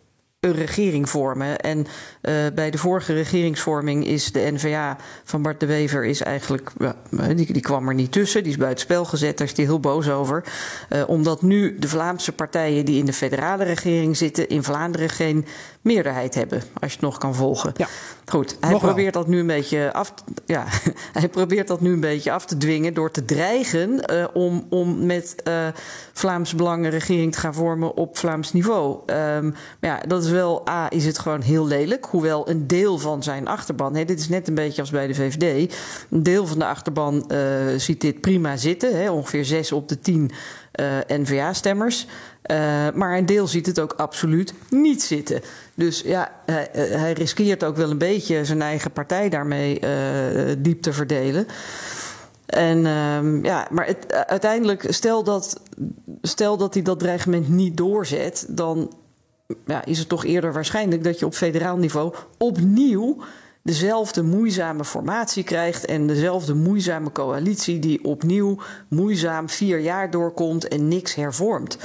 een 0.43 0.55
regering 0.55 1.09
vormen. 1.09 1.59
En 1.59 1.79
uh, 1.79 2.35
bij 2.55 2.71
de 2.71 2.79
vorige 2.79 3.13
regeringsvorming 3.13 4.07
is 4.07 4.33
de 4.33 4.51
NVA 4.53 4.97
van 5.25 5.43
Bart 5.43 5.61
de 5.61 5.67
Wever 5.67 6.05
is 6.05 6.23
eigenlijk, 6.23 6.71
uh, 6.79 6.91
die, 7.35 7.61
kwam 7.61 7.89
er 7.89 7.95
niet 7.95 8.13
tussen, 8.13 8.43
die 8.43 8.53
is 8.53 8.59
buitenspel 8.59 9.05
gezet, 9.05 9.39
daar 9.39 9.47
is 9.47 9.57
hij 9.57 9.65
heel 9.65 9.81
boos 9.81 10.09
over. 10.09 10.45
Uh, 10.91 11.03
omdat 11.07 11.43
nu 11.43 11.79
de 11.79 11.89
Vlaamse 11.89 12.33
partijen 12.33 12.85
die 12.85 12.99
in 12.99 13.05
de 13.05 13.13
federale 13.13 13.65
regering 13.65 14.17
zitten, 14.17 14.49
in 14.49 14.63
Vlaanderen 14.63 15.11
geen 15.11 15.47
meerderheid 15.83 16.35
hebben, 16.35 16.59
als 16.59 16.91
je 16.91 16.97
het 16.97 17.01
nog 17.01 17.19
kan 17.19 17.35
volgen. 17.35 17.73
Ja. 17.77 17.87
Goed, 18.25 18.57
hij 18.61 18.77
probeert 18.77 19.15
dat 19.15 19.27
nu 19.27 19.39
een 19.39 19.47
beetje 19.47 19.93
af, 19.93 20.15
ja, 20.47 20.65
hij 21.19 21.29
probeert 21.29 21.69
dat 21.69 21.81
nu 21.81 21.93
een 21.93 22.01
beetje 22.01 22.33
af 22.33 22.47
te 22.47 22.57
dwingen 22.57 22.95
door 22.95 23.11
te 23.11 23.25
dreigen 23.25 24.13
uh, 24.13 24.25
om, 24.33 24.67
om 24.71 25.07
met 25.07 25.35
uh, 25.49 25.67
Vlaams 26.13 26.55
Belang 26.55 26.85
een 26.85 26.91
regering 26.91 27.33
te 27.33 27.39
gaan 27.39 27.55
vormen 27.55 27.97
op 27.97 28.19
Vlaams 28.19 28.53
niveau. 28.53 28.99
Um, 29.07 29.55
maar 29.81 29.91
ja, 29.91 30.01
dat 30.07 30.25
is 30.25 30.31
wel, 30.31 30.69
A, 30.69 30.91
is 30.91 31.05
het 31.05 31.19
gewoon 31.19 31.41
heel 31.41 31.67
lelijk, 31.67 32.05
hoewel 32.05 32.49
een 32.49 32.67
deel 32.67 32.99
van 32.99 33.23
zijn 33.23 33.49
achterban, 33.49 33.97
hè, 33.97 34.05
dit 34.05 34.19
is 34.19 34.29
net 34.29 34.49
een 34.49 34.55
beetje 34.55 34.81
als 34.81 34.91
bij 34.91 35.07
de 35.07 35.15
VVD, 35.15 35.75
een 36.11 36.23
deel 36.23 36.47
van 36.47 36.59
de 36.59 36.67
achterban 36.67 37.25
uh, 37.29 37.39
ziet 37.77 38.01
dit 38.01 38.21
prima 38.21 38.57
zitten, 38.57 39.03
hè, 39.03 39.11
ongeveer 39.11 39.45
6 39.45 39.73
op 39.73 39.89
de 39.89 39.99
10 39.99 40.31
uh, 40.81 41.19
NVA-stemmers. 41.19 42.07
Uh, 42.51 42.57
maar 42.95 43.17
een 43.17 43.27
deel 43.27 43.47
ziet 43.47 43.67
het 43.67 43.81
ook 43.81 43.93
absoluut 43.93 44.55
niet 44.71 45.03
zitten. 45.03 45.41
Dus 45.75 46.01
ja, 46.01 46.33
hij, 46.47 46.69
hij 46.75 47.13
riskeert 47.13 47.65
ook 47.65 47.77
wel 47.77 47.91
een 47.91 47.99
beetje 47.99 48.45
zijn 48.45 48.63
eigen 48.63 48.91
partij 48.91 49.29
daarmee 49.29 49.81
uh, 49.81 50.55
diep 50.59 50.83
te 50.83 50.93
verdelen. 50.93 51.47
En 52.47 52.87
um, 52.87 53.45
ja, 53.45 53.67
maar 53.71 53.87
het, 53.87 54.13
uiteindelijk, 54.13 54.87
stel 54.89 55.25
dat, 55.25 55.61
stel 56.23 56.57
dat 56.57 56.75
hij 56.75 56.83
dat 56.83 56.99
dreigement 56.99 57.49
niet 57.49 57.77
doorzet, 57.77 58.47
dan 58.49 58.93
ja, 59.67 59.85
is 59.85 59.99
het 59.99 60.09
toch 60.09 60.25
eerder 60.25 60.53
waarschijnlijk 60.53 61.05
dat 61.05 61.19
je 61.19 61.27
op 61.27 61.35
federaal 61.35 61.77
niveau 61.77 62.15
opnieuw 62.39 63.17
dezelfde 63.63 64.23
moeizame 64.23 64.85
formatie 64.85 65.45
krijgt 65.45 65.85
en 65.85 66.07
dezelfde 66.07 66.55
moeizame 66.55 67.13
coalitie 67.13 67.79
die 67.79 68.05
opnieuw 68.05 68.59
moeizaam 68.89 69.49
vier 69.49 69.79
jaar 69.79 70.11
doorkomt 70.11 70.69
en 70.69 70.89
niks 70.89 71.15
hervormt. 71.15 71.79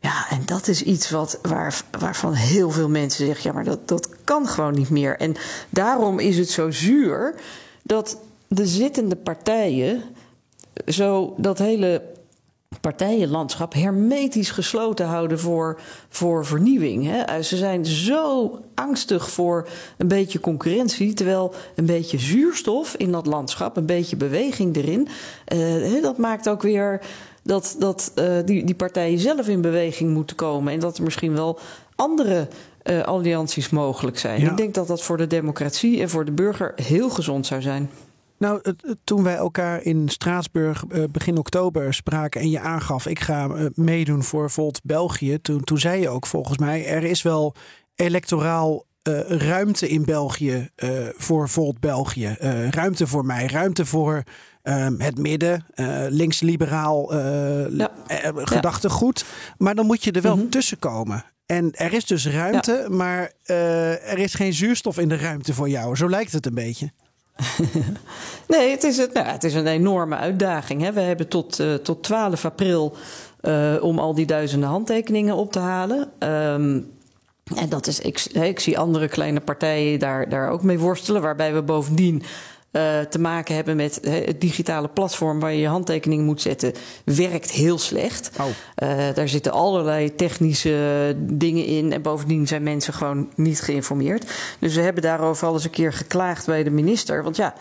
Ja, 0.00 0.30
en 0.30 0.42
dat 0.44 0.68
is 0.68 0.82
iets 0.82 1.10
wat, 1.10 1.38
waar, 1.42 1.82
waarvan 1.98 2.32
heel 2.32 2.70
veel 2.70 2.88
mensen 2.88 3.26
zeggen: 3.26 3.44
ja, 3.44 3.52
maar 3.52 3.64
dat, 3.64 3.88
dat 3.88 4.08
kan 4.24 4.48
gewoon 4.48 4.74
niet 4.74 4.90
meer. 4.90 5.16
En 5.16 5.34
daarom 5.70 6.18
is 6.18 6.38
het 6.38 6.50
zo 6.50 6.70
zuur 6.70 7.34
dat 7.82 8.18
de 8.48 8.66
zittende 8.66 9.16
partijen 9.16 10.02
zo 10.86 11.34
dat 11.36 11.58
hele 11.58 12.02
partijenlandschap 12.80 13.72
hermetisch 13.74 14.50
gesloten 14.50 15.06
houden 15.06 15.38
voor, 15.38 15.80
voor 16.08 16.46
vernieuwing. 16.46 17.04
Hè. 17.06 17.42
Ze 17.42 17.56
zijn 17.56 17.86
zo 17.86 18.58
angstig 18.74 19.30
voor 19.30 19.68
een 19.96 20.08
beetje 20.08 20.40
concurrentie, 20.40 21.12
terwijl 21.14 21.54
een 21.74 21.86
beetje 21.86 22.18
zuurstof 22.18 22.94
in 22.94 23.12
dat 23.12 23.26
landschap, 23.26 23.76
een 23.76 23.86
beetje 23.86 24.16
beweging 24.16 24.76
erin, 24.76 25.08
uh, 25.54 26.02
dat 26.02 26.18
maakt 26.18 26.48
ook 26.48 26.62
weer 26.62 27.00
dat, 27.48 27.76
dat 27.78 28.12
uh, 28.14 28.36
die, 28.44 28.64
die 28.64 28.74
partijen 28.74 29.18
zelf 29.18 29.48
in 29.48 29.60
beweging 29.60 30.10
moeten 30.10 30.36
komen 30.36 30.72
en 30.72 30.80
dat 30.80 30.96
er 30.96 31.04
misschien 31.04 31.32
wel 31.32 31.58
andere 31.94 32.48
uh, 32.84 33.02
allianties 33.02 33.70
mogelijk 33.70 34.18
zijn. 34.18 34.40
Ja. 34.40 34.50
Ik 34.50 34.56
denk 34.56 34.74
dat 34.74 34.86
dat 34.86 35.02
voor 35.02 35.16
de 35.16 35.26
democratie 35.26 36.00
en 36.00 36.10
voor 36.10 36.24
de 36.24 36.32
burger 36.32 36.72
heel 36.76 37.10
gezond 37.10 37.46
zou 37.46 37.62
zijn. 37.62 37.90
Nou, 38.38 38.60
toen 39.04 39.22
wij 39.22 39.34
elkaar 39.34 39.82
in 39.82 40.08
Straatsburg 40.08 40.84
begin 41.10 41.38
oktober 41.38 41.94
spraken 41.94 42.40
en 42.40 42.50
je 42.50 42.60
aangaf, 42.60 43.06
ik 43.06 43.20
ga 43.20 43.70
meedoen 43.74 44.22
voor 44.22 44.50
Volt 44.50 44.80
België, 44.82 45.38
toen, 45.42 45.60
toen 45.64 45.78
zei 45.78 46.00
je 46.00 46.08
ook 46.08 46.26
volgens 46.26 46.58
mij, 46.58 46.86
er 46.86 47.04
is 47.04 47.22
wel 47.22 47.54
electoraal 47.94 48.86
uh, 49.08 49.20
ruimte 49.20 49.88
in 49.88 50.04
België 50.04 50.70
uh, 50.76 50.90
voor 51.16 51.48
Volt 51.48 51.80
België. 51.80 52.36
Uh, 52.42 52.68
ruimte 52.68 53.06
voor 53.06 53.24
mij, 53.24 53.46
ruimte 53.46 53.86
voor 53.86 54.22
um, 54.68 55.00
het 55.00 55.18
midden, 55.18 55.66
links-liberaal 56.08 57.14
ja. 57.74 57.90
gedachtegoed. 58.34 59.24
Maar 59.58 59.74
dan 59.74 59.86
moet 59.86 60.04
je 60.04 60.12
er 60.12 60.22
wel 60.22 60.34
mm 60.34 60.40
-hmm. 60.40 60.50
tussen 60.50 60.78
komen. 60.78 61.24
En 61.46 61.70
er 61.74 61.92
is 61.92 62.04
dus 62.04 62.26
ruimte, 62.26 62.84
ja. 62.88 62.94
maar 62.94 63.32
er 63.44 64.18
is 64.18 64.34
geen 64.34 64.52
zuurstof 64.52 64.98
in 64.98 65.08
de 65.08 65.16
ruimte 65.16 65.54
voor 65.54 65.68
jou. 65.68 65.96
Zo 65.96 66.08
lijkt 66.08 66.32
het 66.32 66.46
een 66.46 66.54
beetje. 66.54 66.90
nee, 68.48 68.70
het 68.70 68.84
is, 68.84 68.96
het, 68.96 69.12
nou, 69.12 69.26
het 69.26 69.44
is 69.44 69.54
een 69.54 69.66
enorme 69.66 70.16
uitdaging. 70.16 70.82
Hè. 70.82 70.92
We 70.92 71.00
hebben 71.00 71.28
tot, 71.28 71.60
uh, 71.60 71.74
tot 71.74 72.02
12 72.02 72.44
april 72.44 72.96
uh, 73.42 73.74
om 73.80 73.98
al 73.98 74.14
die 74.14 74.26
duizenden 74.26 74.68
handtekeningen 74.68 75.34
op 75.34 75.52
te 75.52 75.58
halen. 75.58 75.98
Um, 76.18 76.96
en 77.56 77.68
dat 77.68 77.86
is, 77.86 78.00
ik, 78.00 78.24
ik 78.24 78.60
zie 78.60 78.78
andere 78.78 79.08
kleine 79.08 79.40
partijen 79.40 79.98
daar, 79.98 80.28
daar 80.28 80.50
ook 80.50 80.62
mee 80.62 80.78
worstelen, 80.78 81.22
waarbij 81.22 81.54
we 81.54 81.62
bovendien 81.62 82.22
uh, 82.72 83.00
te 83.00 83.18
maken 83.18 83.54
hebben 83.54 83.76
met 83.76 83.98
het 84.02 84.40
digitale 84.40 84.88
platform 84.88 85.40
waar 85.40 85.52
je 85.52 85.60
je 85.60 85.68
handtekening 85.68 86.24
moet 86.24 86.40
zetten, 86.40 86.72
werkt 87.04 87.50
heel 87.50 87.78
slecht. 87.78 88.30
Oh. 88.40 88.46
Uh, 88.46 89.14
daar 89.14 89.28
zitten 89.28 89.52
allerlei 89.52 90.14
technische 90.14 91.16
dingen 91.18 91.64
in 91.64 91.92
en 91.92 92.02
bovendien 92.02 92.46
zijn 92.46 92.62
mensen 92.62 92.94
gewoon 92.94 93.28
niet 93.34 93.60
geïnformeerd. 93.60 94.30
Dus 94.58 94.74
we 94.74 94.80
hebben 94.80 95.02
daarover 95.02 95.46
al 95.46 95.54
eens 95.54 95.64
een 95.64 95.70
keer 95.70 95.92
geklaagd 95.92 96.46
bij 96.46 96.62
de 96.62 96.70
minister. 96.70 97.22
Want 97.22 97.36
ja, 97.36 97.54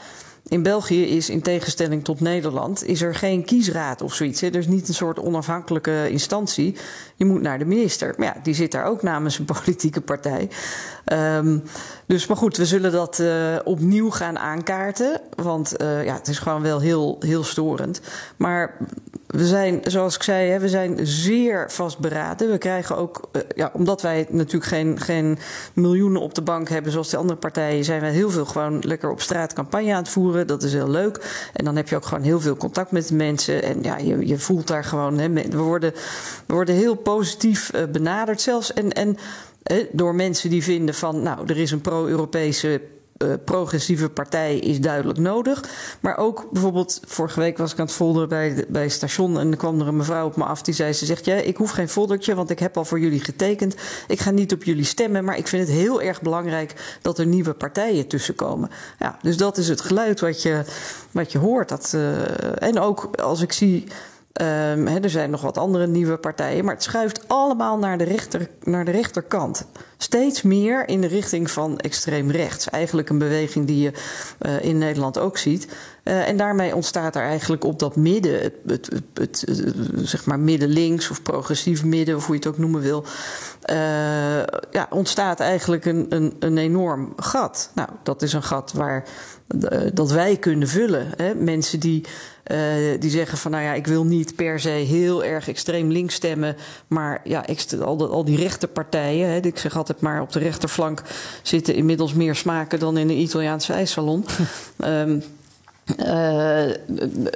in 0.47 0.63
België 0.63 1.03
is 1.03 1.29
in 1.29 1.41
tegenstelling 1.41 2.03
tot 2.03 2.19
Nederland 2.19 2.85
is 2.85 3.01
er 3.01 3.15
geen 3.15 3.45
kiesraad 3.45 4.01
of 4.01 4.13
zoiets. 4.13 4.41
Hè. 4.41 4.47
Er 4.47 4.55
is 4.55 4.67
niet 4.67 4.87
een 4.87 4.93
soort 4.93 5.19
onafhankelijke 5.19 6.09
instantie. 6.09 6.75
Je 7.15 7.25
moet 7.25 7.41
naar 7.41 7.59
de 7.59 7.65
minister. 7.65 8.13
Maar 8.17 8.27
ja, 8.27 8.41
die 8.43 8.53
zit 8.53 8.71
daar 8.71 8.85
ook 8.85 9.01
namens 9.01 9.39
een 9.39 9.45
politieke 9.63 10.01
partij. 10.01 10.49
Um, 11.13 11.63
dus 12.05 12.27
maar 12.27 12.37
goed, 12.37 12.57
we 12.57 12.65
zullen 12.65 12.91
dat 12.91 13.19
uh, 13.19 13.55
opnieuw 13.63 14.09
gaan 14.09 14.39
aankaarten. 14.39 15.21
Want 15.35 15.81
uh, 15.81 16.05
ja, 16.05 16.13
het 16.13 16.27
is 16.27 16.39
gewoon 16.39 16.61
wel 16.61 16.79
heel, 16.79 17.15
heel 17.19 17.43
storend. 17.43 18.01
Maar 18.37 18.77
we 19.27 19.45
zijn, 19.45 19.81
zoals 19.83 20.15
ik 20.15 20.23
zei, 20.23 20.59
we 20.59 20.69
zijn 20.69 20.97
zeer 21.07 21.71
vastberaden. 21.71 22.51
We 22.51 22.57
krijgen 22.57 22.97
ook, 22.97 23.29
uh, 23.31 23.41
ja, 23.55 23.71
omdat 23.73 24.01
wij 24.01 24.27
natuurlijk 24.29 24.71
geen, 24.71 24.99
geen 24.99 25.37
miljoenen 25.73 26.21
op 26.21 26.33
de 26.33 26.41
bank 26.41 26.69
hebben 26.69 26.91
zoals 26.91 27.09
de 27.09 27.17
andere 27.17 27.39
partijen, 27.39 27.83
zijn 27.83 28.01
wij 28.01 28.11
heel 28.11 28.29
veel 28.29 28.45
gewoon 28.45 28.79
lekker 28.81 29.11
op 29.11 29.21
straat 29.21 29.53
campagne 29.53 29.91
aan 29.91 30.01
het 30.01 30.09
voeren. 30.09 30.47
Dat 30.47 30.63
is 30.63 30.73
heel 30.73 30.89
leuk. 30.89 31.49
En 31.53 31.65
dan 31.65 31.75
heb 31.75 31.89
je 31.89 31.95
ook 31.95 32.05
gewoon 32.05 32.23
heel 32.23 32.39
veel 32.39 32.57
contact 32.57 32.91
met 32.91 33.07
de 33.07 33.15
mensen. 33.15 33.63
En 33.63 33.83
ja, 33.83 33.97
je, 33.97 34.27
je 34.27 34.37
voelt 34.37 34.67
daar 34.67 34.83
gewoon, 34.83 35.17
hè, 35.17 35.29
we, 35.29 35.57
worden, 35.57 35.93
we 36.45 36.53
worden 36.53 36.75
heel 36.75 36.95
positief 36.95 37.71
uh, 37.75 37.81
benaderd 37.91 38.41
zelfs. 38.41 38.73
En, 38.73 38.91
en 38.91 39.17
door 39.91 40.15
mensen 40.15 40.49
die 40.49 40.63
vinden 40.63 40.95
van, 40.95 41.21
nou, 41.21 41.47
er 41.47 41.57
is 41.57 41.71
een 41.71 41.81
pro-Europese 41.81 42.81
uh, 43.23 43.33
progressieve 43.45 44.09
partij 44.09 44.57
is 44.57 44.79
duidelijk 44.79 45.19
nodig. 45.19 45.63
Maar 45.99 46.17
ook 46.17 46.47
bijvoorbeeld, 46.51 46.99
vorige 47.05 47.39
week 47.39 47.57
was 47.57 47.71
ik 47.71 47.79
aan 47.79 47.85
het 47.85 47.93
folderen 47.93 48.29
bij, 48.29 48.65
bij 48.67 48.89
station 48.89 49.39
en 49.39 49.51
er 49.51 49.57
kwam 49.57 49.79
er 49.79 49.87
een 49.87 49.97
mevrouw 49.97 50.25
op 50.25 50.35
me 50.35 50.43
af 50.43 50.61
die 50.61 50.73
zei: 50.73 50.93
Ze 50.93 51.05
zegt, 51.05 51.25
ja, 51.25 51.35
ik 51.35 51.57
hoef 51.57 51.71
geen 51.71 51.89
foldertje, 51.89 52.35
want 52.35 52.49
ik 52.49 52.59
heb 52.59 52.77
al 52.77 52.85
voor 52.85 52.99
jullie 52.99 53.19
getekend. 53.19 53.75
Ik 54.07 54.19
ga 54.19 54.31
niet 54.31 54.53
op 54.53 54.63
jullie 54.63 54.83
stemmen, 54.83 55.23
maar 55.23 55.37
ik 55.37 55.47
vind 55.47 55.67
het 55.67 55.77
heel 55.77 56.01
erg 56.01 56.21
belangrijk 56.21 56.97
dat 57.01 57.19
er 57.19 57.25
nieuwe 57.25 57.53
partijen 57.53 58.07
tussenkomen. 58.07 58.69
Ja, 58.99 59.17
dus 59.21 59.37
dat 59.37 59.57
is 59.57 59.69
het 59.69 59.81
geluid 59.81 60.19
wat 60.19 60.41
je, 60.41 60.63
wat 61.11 61.31
je 61.31 61.37
hoort. 61.37 61.69
Dat, 61.69 61.91
uh, 61.95 62.61
en 62.61 62.79
ook 62.79 63.09
als 63.15 63.41
ik 63.41 63.51
zie. 63.51 63.87
He, 64.33 64.99
er 64.99 65.09
zijn 65.09 65.29
nog 65.29 65.41
wat 65.41 65.57
andere 65.57 65.87
nieuwe 65.87 66.17
partijen, 66.17 66.65
maar 66.65 66.73
het 66.73 66.83
schuift 66.83 67.27
allemaal 67.27 67.77
naar 67.77 67.97
de, 67.97 68.03
rechter, 68.03 68.49
naar 68.63 68.85
de 68.85 68.91
rechterkant. 68.91 69.65
Steeds 69.97 70.41
meer 70.41 70.87
in 70.87 71.01
de 71.01 71.07
richting 71.07 71.51
van 71.51 71.79
extreem 71.79 72.31
rechts. 72.31 72.69
Eigenlijk 72.69 73.09
een 73.09 73.17
beweging 73.17 73.67
die 73.67 73.81
je 73.81 73.91
uh, 74.41 74.63
in 74.63 74.77
Nederland 74.77 75.17
ook 75.17 75.37
ziet. 75.37 75.67
Uh, 76.03 76.27
en 76.27 76.37
daarmee 76.37 76.75
ontstaat 76.75 77.15
er 77.15 77.21
eigenlijk 77.21 77.63
op 77.63 77.79
dat 77.79 77.95
midden, 77.95 78.41
het, 78.41 78.53
het, 78.65 78.89
het, 79.13 79.43
het 79.45 79.75
zeg 79.95 80.25
maar 80.25 80.39
midden-links 80.39 81.09
of 81.09 81.21
progressief 81.21 81.83
midden, 81.83 82.15
of 82.15 82.25
hoe 82.25 82.35
je 82.35 82.41
het 82.41 82.49
ook 82.49 82.57
noemen 82.57 82.81
wil, 82.81 83.05
ja, 84.71 84.87
ontstaat 84.89 85.39
eigenlijk 85.39 85.85
een, 85.85 86.05
een, 86.09 86.35
een 86.39 86.57
enorm 86.57 87.13
gat. 87.15 87.71
Nou, 87.75 87.89
dat 88.03 88.21
is 88.21 88.33
een 88.33 88.43
gat 88.43 88.73
waar 88.73 89.03
dat 89.93 90.11
wij 90.11 90.37
kunnen 90.37 90.67
vullen. 90.67 91.07
Hè? 91.15 91.35
Mensen 91.35 91.79
die, 91.79 92.05
die 92.99 93.09
zeggen 93.09 93.37
van 93.37 93.51
nou 93.51 93.63
ja, 93.63 93.73
ik 93.73 93.87
wil 93.87 94.05
niet 94.05 94.35
per 94.35 94.59
se 94.59 94.69
heel 94.69 95.23
erg 95.23 95.47
extreem 95.47 95.91
links 95.91 96.15
stemmen, 96.15 96.55
maar 96.87 97.21
ja, 97.23 97.45
al, 97.81 98.09
al 98.09 98.25
die 98.25 98.37
rechterpartijen, 98.37 99.29
hè, 99.29 99.37
ik 99.37 99.57
zeg 99.57 99.77
altijd 99.77 99.86
maar 99.99 100.21
op 100.21 100.31
de 100.31 100.39
rechterflank 100.39 101.01
zitten 101.41 101.75
inmiddels 101.75 102.13
meer 102.13 102.35
smaken 102.35 102.79
dan 102.79 102.97
in 102.97 103.09
een 103.09 103.17
Italiaanse 103.17 103.73
ijssalon. 103.73 104.25
um, 104.85 105.23
Uh, 105.95 106.65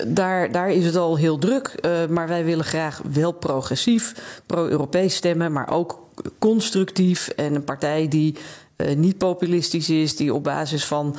daar, 0.08 0.51
daar 0.51 0.72
is 0.72 0.86
het 0.86 0.96
al 0.96 1.17
heel 1.17 1.38
druk. 1.38 1.75
Uh, 1.81 2.05
maar 2.10 2.27
wij 2.27 2.46
willen 2.46 2.65
graag 2.65 3.01
wel 3.13 3.31
progressief, 3.31 4.13
pro-Europees 4.46 5.15
stemmen, 5.15 5.51
maar 5.51 5.70
ook 5.70 6.00
constructief. 6.39 7.27
En 7.27 7.55
een 7.55 7.63
partij 7.63 8.08
die 8.08 8.36
uh, 8.81 8.95
niet 8.95 9.17
populistisch 9.17 9.89
is, 9.89 10.15
die 10.15 10.33
op 10.33 10.43
basis 10.43 10.85
van 10.85 11.15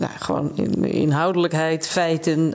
nou, 0.00 0.12
gewoon 0.18 0.56
inhoudelijkheid, 0.82 1.86
feiten 1.86 2.52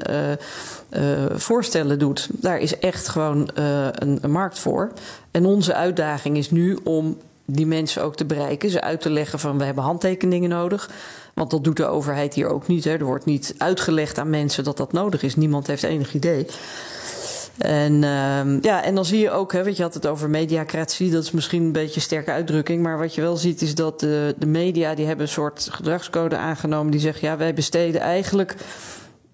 voorstellen 1.33 1.99
doet. 1.99 2.29
Daar 2.31 2.59
is 2.59 2.79
echt 2.79 3.07
gewoon 3.07 3.49
een, 3.53 4.17
een 4.21 4.31
markt 4.31 4.59
voor. 4.59 4.91
En 5.31 5.45
onze 5.45 5.73
uitdaging 5.73 6.37
is 6.37 6.51
nu 6.51 6.77
om 6.83 7.17
die 7.45 7.65
mensen 7.65 8.03
ook 8.03 8.15
te 8.15 8.25
bereiken, 8.25 8.69
ze 8.69 8.81
uit 8.81 9.01
te 9.01 9.09
leggen 9.09 9.39
van 9.39 9.57
we 9.57 9.63
hebben 9.63 9.83
handtekeningen 9.83 10.49
nodig. 10.49 10.89
Want 11.33 11.51
dat 11.51 11.63
doet 11.63 11.77
de 11.77 11.85
overheid 11.85 12.33
hier 12.33 12.47
ook 12.47 12.67
niet. 12.67 12.83
Hè. 12.83 12.91
Er 12.91 13.05
wordt 13.05 13.25
niet 13.25 13.55
uitgelegd 13.57 14.17
aan 14.17 14.29
mensen 14.29 14.63
dat 14.63 14.77
dat 14.77 14.91
nodig 14.91 15.23
is. 15.23 15.35
Niemand 15.35 15.67
heeft 15.67 15.83
enig 15.83 16.13
idee. 16.13 16.45
En, 17.57 17.93
uh, 17.93 18.61
ja, 18.61 18.83
en 18.83 18.95
dan 18.95 19.05
zie 19.05 19.19
je 19.19 19.31
ook, 19.31 19.53
hè, 19.53 19.63
want 19.63 19.77
je 19.77 19.83
had 19.83 19.93
het 19.93 20.07
over 20.07 20.29
mediacratie, 20.29 21.11
dat 21.11 21.23
is 21.23 21.31
misschien 21.31 21.63
een 21.63 21.71
beetje 21.71 21.95
een 21.95 22.01
sterke 22.01 22.31
uitdrukking, 22.31 22.83
maar 22.83 22.97
wat 22.97 23.15
je 23.15 23.21
wel 23.21 23.37
ziet 23.37 23.61
is 23.61 23.75
dat 23.75 23.99
de, 23.99 24.35
de 24.37 24.45
media 24.45 24.95
die 24.95 25.05
hebben 25.05 25.25
een 25.25 25.31
soort 25.31 25.67
gedragscode 25.71 26.37
aangenomen 26.37 26.91
die 26.91 26.99
zegt, 26.99 27.19
ja, 27.19 27.37
wij 27.37 27.53
besteden 27.53 28.01
eigenlijk 28.01 28.55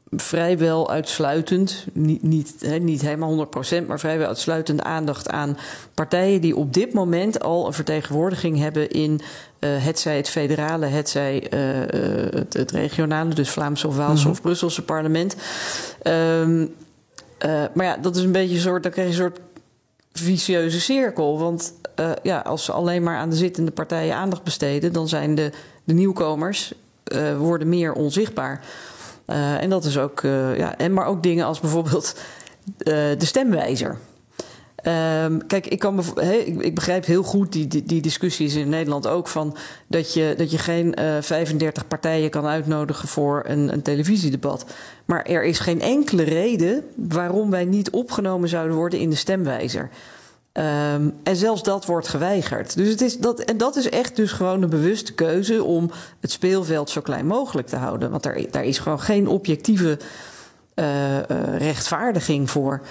vrijwel 0.10 0.90
uitsluitend, 0.90 1.86
niet, 1.94 2.24
niet, 2.24 2.54
he, 2.60 2.78
niet 2.78 3.02
helemaal 3.02 3.48
100%, 3.48 3.86
maar 3.88 4.00
vrijwel 4.00 4.28
uitsluitend 4.28 4.82
aandacht 4.82 5.30
aan 5.30 5.58
partijen 5.94 6.42
die 6.42 6.56
op 6.56 6.74
dit 6.74 6.94
moment 6.94 7.44
al 7.44 7.68
een 7.68 7.74
vertegenwoordiging 7.74 8.60
hebben 8.60 8.90
in 8.90 9.12
uh, 9.60 9.70
hetzij 9.84 10.18
het 10.18 10.30
federale, 10.30 10.86
hetzij 10.86 11.54
uh, 11.54 11.60
het, 12.40 12.54
het, 12.54 12.72
regionale, 12.72 13.34
dus 13.34 13.50
Vlaamse 13.50 13.88
of 13.88 13.96
Waalse 13.96 14.16
mm 14.16 14.22
-hmm. 14.22 14.32
of 14.32 14.42
Brusselse 14.42 14.84
parlement. 14.84 15.36
Um, 16.04 16.76
uh, 17.46 17.64
maar 17.74 17.86
ja, 17.86 17.98
dat 17.98 18.16
is 18.16 18.24
een 18.24 18.32
beetje 18.32 18.56
een 18.56 18.62
soort, 18.62 18.84
dan 18.84 18.92
krijg 18.92 19.08
je 19.08 19.14
een 19.14 19.20
soort 19.20 19.40
vicieuze 20.12 20.80
cirkel. 20.80 21.40
Want 21.40 21.74
uh, 22.00 22.12
ja, 22.24 22.40
als 22.40 22.66
ze 22.66 22.72
alleen 22.72 23.04
maar 23.04 23.18
aan 23.18 23.30
de 23.30 23.36
zittende 23.36 23.72
partijen 23.72 24.16
aandacht 24.16 24.44
besteden, 24.44 24.94
dan 24.94 25.08
zijn 25.08 25.36
de, 25.36 25.52
de 25.84 25.94
nieuwkomers 25.94 26.74
uh, 27.14 27.38
worden 27.38 27.70
meer 27.70 27.94
onzichtbaar. 27.94 28.66
En 29.60 29.70
dat 29.70 29.86
is 29.86 29.98
ook, 29.98 30.22
ja, 30.58 30.78
en 30.78 30.94
maar 30.94 31.06
ook 31.06 31.24
dingen 31.24 31.46
als 31.46 31.60
bijvoorbeeld 31.60 32.16
de 33.18 33.26
stemwijzer. 33.26 33.98
Um, 34.88 35.48
kijk, 35.48 35.68
ik, 35.68 35.80
kan 35.80 36.04
ik, 36.60 36.76
begrijp 36.76 37.06
heel 37.06 37.24
goed 37.24 37.52
die, 37.52 37.84
die, 37.86 38.02
discussies 38.02 38.56
in 38.56 38.70
Nederland 38.70 39.08
ook 39.08 39.28
van 39.28 39.56
dat 39.88 40.14
je, 40.14 40.34
dat 40.38 40.52
je 40.52 40.58
geen 40.58 40.96
35 41.22 41.88
partijen 41.88 42.30
kan 42.30 42.46
uitnodigen 42.46 43.08
voor 43.08 43.44
een, 43.48 43.74
een 43.74 43.82
televisiedebat. 43.82 44.66
Maar 45.06 45.24
er 45.24 45.44
is 45.44 45.60
geen 45.60 45.82
enkele 45.82 46.24
reden 46.24 46.84
waarom 46.96 47.50
wij 47.50 47.66
niet 47.66 47.90
opgenomen 47.90 48.50
zouden 48.50 48.76
worden 48.76 49.00
in 49.00 49.10
de 49.10 49.16
stemwijzer. 49.16 49.90
Um, 50.54 51.14
en 51.24 51.36
zelfs 51.36 51.64
dat 51.64 51.86
wordt 51.86 52.08
geweigerd. 52.08 52.76
Dus 52.76 52.90
het 52.90 53.02
is 53.02 53.18
dat, 53.18 53.40
en 53.40 53.58
dat 53.58 53.76
is 53.76 53.90
echt 53.90 54.16
dus 54.16 54.32
gewoon 54.32 54.62
een 54.62 54.70
bewuste 54.70 55.14
keuze 55.14 55.64
om 55.64 55.92
het 56.20 56.32
speelveld 56.32 56.90
zo 56.90 57.02
klein 57.02 57.26
mogelijk 57.26 57.68
te 57.68 57.76
houden. 57.76 58.12
Want 58.12 58.24
daar, 58.24 58.42
daar 58.52 58.66
is 58.66 58.80
gewoon 58.80 59.00
geen 59.00 59.28
objectieve 59.28 59.98
uh, 60.76 61.16
uh, 61.16 61.22
rechtvaardiging 61.58 62.50
voor. 62.50 62.82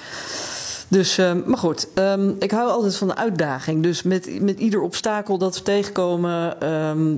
Dus, 0.89 1.19
um, 1.19 1.43
maar 1.47 1.59
goed, 1.59 1.89
um, 1.95 2.37
ik 2.39 2.51
hou 2.51 2.71
altijd 2.71 2.97
van 2.97 3.09
de 3.09 3.17
uitdaging. 3.17 3.83
Dus 3.83 4.03
met, 4.03 4.41
met 4.41 4.59
ieder 4.59 4.81
obstakel 4.81 5.39
dat 5.39 5.57
we 5.57 5.63
tegenkomen, 5.63 6.57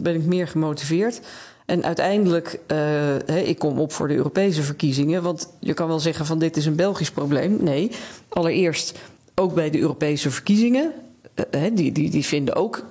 ben 0.03 0.15
ik 0.15 0.25
meer 0.25 0.49
gemotiveerd. 0.49 1.21
En 1.69 1.85
uiteindelijk, 1.85 2.59
uh, 2.73 3.49
ik 3.49 3.59
kom 3.59 3.79
op 3.79 3.93
voor 3.93 4.09
de 4.09 4.15
Europese 4.15 4.63
verkiezingen. 4.63 5.23
Want 5.23 5.53
je 5.61 5.75
kan 5.75 5.89
wel 5.89 6.01
zeggen 6.01 6.27
van 6.27 6.39
dit 6.39 6.57
is 6.57 6.67
een 6.67 6.77
Belgisch 6.77 7.11
probleem. 7.11 7.59
Nee, 7.61 7.91
allereerst 8.29 8.99
ook 9.35 9.55
bij 9.55 9.71
de 9.71 9.79
Europese 9.79 10.31
verkiezingen. 10.31 10.93
Uh, 11.55 11.63
die, 11.73 11.93
die, 11.93 12.11
die 12.11 12.25
vinden 12.25 12.55
ook 12.55 12.85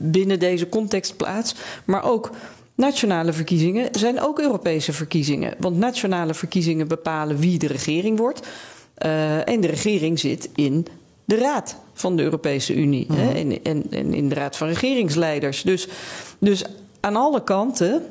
binnen 0.00 0.38
deze 0.38 0.68
context 0.68 1.16
plaats. 1.16 1.54
Maar 1.84 2.04
ook 2.04 2.30
nationale 2.74 3.32
verkiezingen 3.32 3.88
zijn 3.92 4.20
ook 4.20 4.40
Europese 4.40 4.92
verkiezingen. 4.92 5.54
Want 5.58 5.76
nationale 5.76 6.34
verkiezingen 6.34 6.88
bepalen 6.88 7.38
wie 7.38 7.58
de 7.58 7.66
regering 7.66 8.18
wordt. 8.18 8.46
Uh, 9.04 9.48
en 9.48 9.60
de 9.60 9.66
regering 9.66 10.18
zit 10.18 10.48
in 10.54 10.86
de 11.24 11.36
Raad 11.36 11.76
van 11.92 12.16
de 12.16 12.22
Europese 12.22 12.74
Unie. 12.74 13.06
Mm 13.08 13.16
-hmm. 13.16 13.26
hè, 13.26 13.32
en, 13.32 13.64
en, 13.64 13.84
en, 13.90 14.14
in 14.14 14.28
de 14.28 14.34
Raad 14.34 14.56
van 14.56 14.68
Regeringsleiders. 14.68 15.62
Dus, 15.62 15.88
dus 16.38 16.64
aan 17.00 17.16
alle 17.16 17.44
kanten 17.44 18.02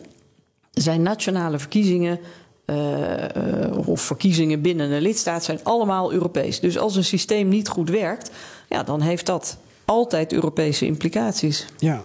zijn 0.72 1.02
nationale 1.02 1.60
verkiezingen 1.60 2.20
uh, 2.66 3.88
of 3.88 4.02
verkiezingen 4.02 4.62
binnen 4.62 4.92
een 4.92 5.02
lidstaat 5.02 5.44
zijn 5.44 5.60
allemaal 5.64 6.14
Europees. 6.14 6.60
Dus 6.60 6.78
als 6.78 6.96
een 6.96 7.04
systeem 7.04 7.48
niet 7.48 7.68
goed 7.68 7.90
werkt, 7.90 8.32
ja, 8.70 8.84
dan 8.84 9.02
heeft 9.02 9.26
dat 9.26 9.58
altijd 9.86 10.34
Europese 10.34 10.86
implicaties. 10.86 11.66
Ja. 11.78 12.04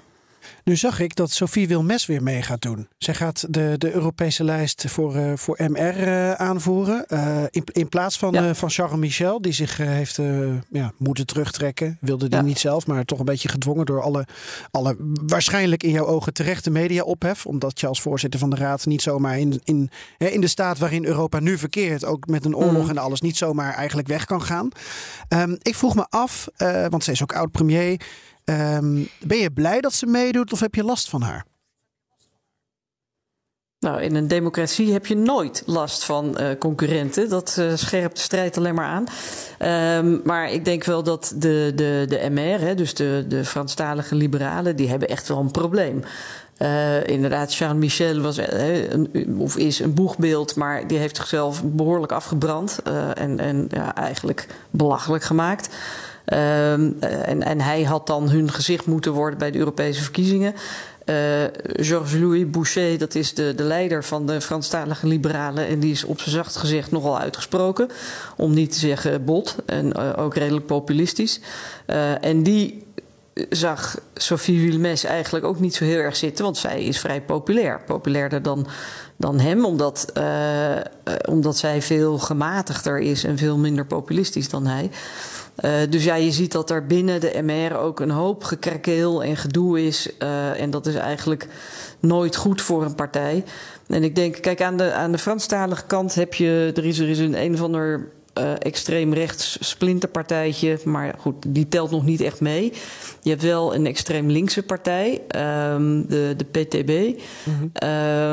Nu 0.65 0.77
zag 0.77 1.01
ik 1.01 1.15
dat 1.15 1.31
Sophie 1.31 1.69
Wilmes 1.69 2.07
weer 2.07 2.23
mee 2.23 2.43
gaat 2.43 2.63
doen. 2.63 2.89
Zij 2.99 3.15
gaat 3.15 3.47
de, 3.49 3.75
de 3.79 3.93
Europese 3.93 4.45
lijst 4.45 4.85
voor, 4.89 5.17
uh, 5.17 5.33
voor 5.37 5.59
MR 5.69 6.09
uh, 6.09 6.33
aanvoeren. 6.33 7.05
Uh, 7.09 7.43
in, 7.51 7.65
in 7.73 7.89
plaats 7.89 8.19
van, 8.19 8.33
ja. 8.33 8.55
van 8.55 8.71
Charles 8.71 8.99
Michel, 8.99 9.43
die 9.43 9.53
zich 9.53 9.77
heeft 9.77 10.19
ja, 10.71 10.93
moeten 10.97 11.27
terugtrekken. 11.27 11.99
Wilde 12.01 12.29
die 12.29 12.39
ja. 12.39 12.45
niet 12.45 12.59
zelf, 12.59 12.87
maar 12.87 13.05
toch 13.05 13.19
een 13.19 13.25
beetje 13.25 13.49
gedwongen 13.49 13.87
door 13.87 14.03
alle, 14.03 14.27
alle 14.71 14.97
waarschijnlijk 15.27 15.83
in 15.83 15.91
jouw 15.91 16.07
ogen 16.07 16.33
terechte 16.33 16.71
media-ophef. 16.71 17.47
Omdat 17.47 17.81
je 17.81 17.87
als 17.87 18.01
voorzitter 18.01 18.41
van 18.41 18.51
de 18.51 18.57
Raad 18.57 18.87
niet 18.87 19.03
zomaar 19.03 19.39
in, 19.39 19.61
in, 19.65 19.91
in 20.19 20.41
de 20.41 20.49
staat 20.49 20.79
waarin 20.79 21.05
Europa 21.05 21.41
nu 21.41 21.59
verkeert, 21.59 22.05
ook 22.05 22.27
met 22.27 22.45
een 22.45 22.57
oorlog 22.57 22.85
mm. 22.85 22.91
en 22.91 22.99
alles, 22.99 23.21
niet 23.21 23.37
zomaar 23.37 23.75
eigenlijk 23.75 24.09
weg 24.09 24.25
kan 24.25 24.43
gaan. 24.43 24.69
Um, 25.29 25.59
ik 25.63 25.75
vroeg 25.75 25.95
me 25.95 26.07
af, 26.09 26.49
want 26.89 27.05
zij 27.05 27.13
is 27.13 27.23
ook 27.23 27.35
oud-premier. 27.35 28.01
Um, 28.51 29.09
ben 29.19 29.39
je 29.39 29.51
blij 29.51 29.81
dat 29.81 29.93
ze 29.93 30.07
meedoet 30.07 30.53
of 30.53 30.61
heb 30.61 30.75
je 30.75 30.85
last 30.85 31.09
van 31.09 31.23
haar? 31.23 31.45
Nou, 33.81 34.03
in 34.03 34.15
een 34.15 34.29
democratie 34.29 34.93
heb 34.93 35.07
je 35.07 35.17
nooit 35.17 35.63
last 35.67 36.05
van 36.05 36.37
uh, 36.41 36.49
concurrenten. 36.59 37.29
Dat 37.29 37.57
uh, 37.59 37.73
scherpt 37.75 38.17
de 38.17 38.23
strijd 38.23 38.57
alleen 38.57 38.75
maar 38.75 38.87
aan. 38.87 39.07
Um, 40.05 40.21
maar 40.25 40.51
ik 40.51 40.65
denk 40.65 40.85
wel 40.85 41.03
dat 41.03 41.33
de, 41.37 41.73
de, 41.75 42.05
de 42.09 42.31
MR, 42.31 42.61
hè, 42.61 42.75
dus 42.75 42.95
de, 42.95 43.25
de 43.29 43.45
Franstalige 43.45 44.15
liberalen, 44.15 44.77
die 44.77 44.89
hebben 44.89 45.09
echt 45.09 45.29
wel 45.29 45.39
een 45.39 45.51
probleem. 45.51 46.03
Uh, 46.59 47.07
inderdaad, 47.07 47.55
Charles 47.55 47.79
Michel 47.79 48.21
was, 48.21 48.37
een, 48.37 49.37
of 49.39 49.57
is 49.57 49.79
een 49.79 49.95
boegbeeld, 49.95 50.55
maar 50.55 50.87
die 50.87 50.99
heeft 50.99 51.17
zichzelf 51.17 51.63
behoorlijk 51.65 52.13
afgebrand 52.13 52.83
en, 53.15 53.39
en 53.39 53.67
ja, 53.71 53.95
eigenlijk 53.95 54.47
belachelijk 54.71 55.23
gemaakt. 55.23 55.69
Um, 56.27 56.97
en, 57.01 57.43
en 57.43 57.61
hij 57.61 57.83
had 57.83 58.07
dan 58.07 58.29
hun 58.29 58.53
gezicht 58.53 58.87
moeten 58.87 59.13
worden 59.13 59.39
bij 59.39 59.51
de 59.51 59.59
Europese 59.59 60.03
verkiezingen. 60.03 60.55
Uh, 61.05 61.17
Georges-Louis 61.63 62.51
Boucher, 62.51 62.99
dat 62.99 63.15
is 63.15 63.35
de, 63.35 63.55
de 63.55 63.63
leider 63.63 64.05
van 64.05 64.27
de 64.27 64.41
Franstalige 64.41 65.07
liberalen. 65.07 65.67
En 65.67 65.81
die 65.81 65.91
is 65.91 66.05
op 66.05 66.21
zijn 66.21 66.35
zacht 66.35 66.57
gezegd 66.57 66.91
nogal 66.91 67.19
uitgesproken. 67.19 67.89
Om 68.37 68.55
niet 68.55 68.73
te 68.73 68.79
zeggen 68.79 69.25
bot. 69.25 69.57
En 69.67 69.87
uh, 69.97 70.13
ook 70.17 70.35
redelijk 70.35 70.67
populistisch. 70.67 71.41
En 72.21 72.43
die 72.43 72.87
zag 73.51 73.99
Sophie 74.15 74.71
Wilmes 74.71 75.05
eigenlijk 75.05 75.45
ook 75.45 75.61
niet 75.61 75.75
zo 75.75 75.85
heel 75.85 75.99
erg 75.99 76.17
zitten. 76.17 76.45
Want 76.45 76.57
zij 76.57 76.85
is 76.85 76.99
vrij 76.99 77.21
populair. 77.21 77.81
Populairder 77.87 78.43
dan, 78.43 78.67
dan 79.17 79.41
hem. 79.41 79.65
Omdat, 79.65 80.13
omdat 81.29 81.57
zij 81.57 81.83
veel 81.83 82.19
gematigder 82.19 82.99
is 82.99 83.25
en 83.25 83.39
veel 83.39 83.59
minder 83.59 83.87
populistisch 83.87 84.49
dan 84.49 84.67
hij. 84.67 84.91
Uh, 85.65 85.73
dus 85.91 86.05
ja, 86.05 86.15
je 86.15 86.31
ziet 86.31 86.53
dat 86.53 86.71
er 86.71 86.87
binnen 86.87 87.21
de 87.21 87.43
MR 87.43 87.77
ook 87.77 88.01
een 88.01 88.11
hoop 88.11 88.45
gekrakeel 88.45 89.23
en 89.23 89.37
gedoe 89.37 89.87
is. 89.87 90.11
Uh, 90.19 90.61
en 90.61 90.71
dat 90.71 90.87
is 90.87 90.95
eigenlijk 90.95 91.47
nooit 91.99 92.37
goed 92.37 92.63
voor 92.63 92.85
een 92.85 92.95
partij. 92.95 93.45
En 93.87 94.03
ik 94.03 94.15
denk, 94.15 94.43
kijk, 94.43 94.63
aan 94.63 94.77
de, 94.77 94.93
aan 94.93 95.13
de 95.13 95.19
Franstalige 95.19 95.85
kant 95.87 96.15
heb 96.15 96.35
je, 96.35 96.73
er 96.75 96.85
is, 96.85 96.99
er 96.99 97.09
is 97.09 97.19
een 97.19 97.43
een 97.43 97.55
of 97.55 97.63
ander 97.63 98.09
uh, 98.41 98.53
extreem 98.59 99.13
rechts 99.13 99.57
splinterpartijtje. 99.61 100.79
Maar 100.85 101.15
goed, 101.19 101.35
die 101.49 101.69
telt 101.69 101.91
nog 101.91 102.05
niet 102.05 102.21
echt 102.21 102.41
mee. 102.41 102.73
Je 103.23 103.31
hebt 103.31 103.43
wel 103.43 103.75
een 103.75 103.87
extreem 103.87 104.31
linkse 104.31 104.63
partij, 104.63 105.21
um, 105.75 106.07
de, 106.09 106.35
de 106.37 106.45
PTB. 106.45 107.21
Mm-hmm. 107.45 107.71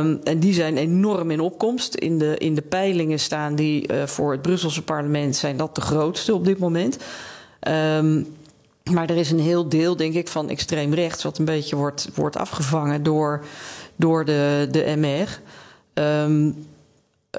um, 0.09 0.19
en 0.23 0.39
die 0.39 0.53
zijn 0.53 0.77
enorm 0.77 1.31
in 1.31 1.39
opkomst. 1.39 1.95
In 1.95 2.17
de, 2.17 2.37
in 2.37 2.55
de 2.55 2.61
peilingen 2.61 3.19
staan 3.19 3.55
die 3.55 3.91
uh, 3.91 4.03
voor 4.03 4.31
het 4.31 4.41
Brusselse 4.41 4.83
parlement 4.83 5.35
zijn 5.35 5.57
dat 5.57 5.75
de 5.75 5.81
grootste 5.81 6.33
op 6.33 6.45
dit 6.45 6.57
moment. 6.57 6.97
Um, 7.97 8.27
maar 8.91 9.09
er 9.09 9.17
is 9.17 9.31
een 9.31 9.39
heel 9.39 9.69
deel, 9.69 9.95
denk 9.95 10.13
ik, 10.13 10.27
van 10.27 10.49
extreem 10.49 10.93
rechts, 10.93 11.23
wat 11.23 11.37
een 11.37 11.45
beetje 11.45 11.75
wordt, 11.75 12.09
wordt 12.13 12.37
afgevangen 12.37 13.03
door, 13.03 13.45
door 13.95 14.25
de, 14.25 14.67
de 14.71 14.93
MR. 14.97 15.39
Um, 16.03 16.65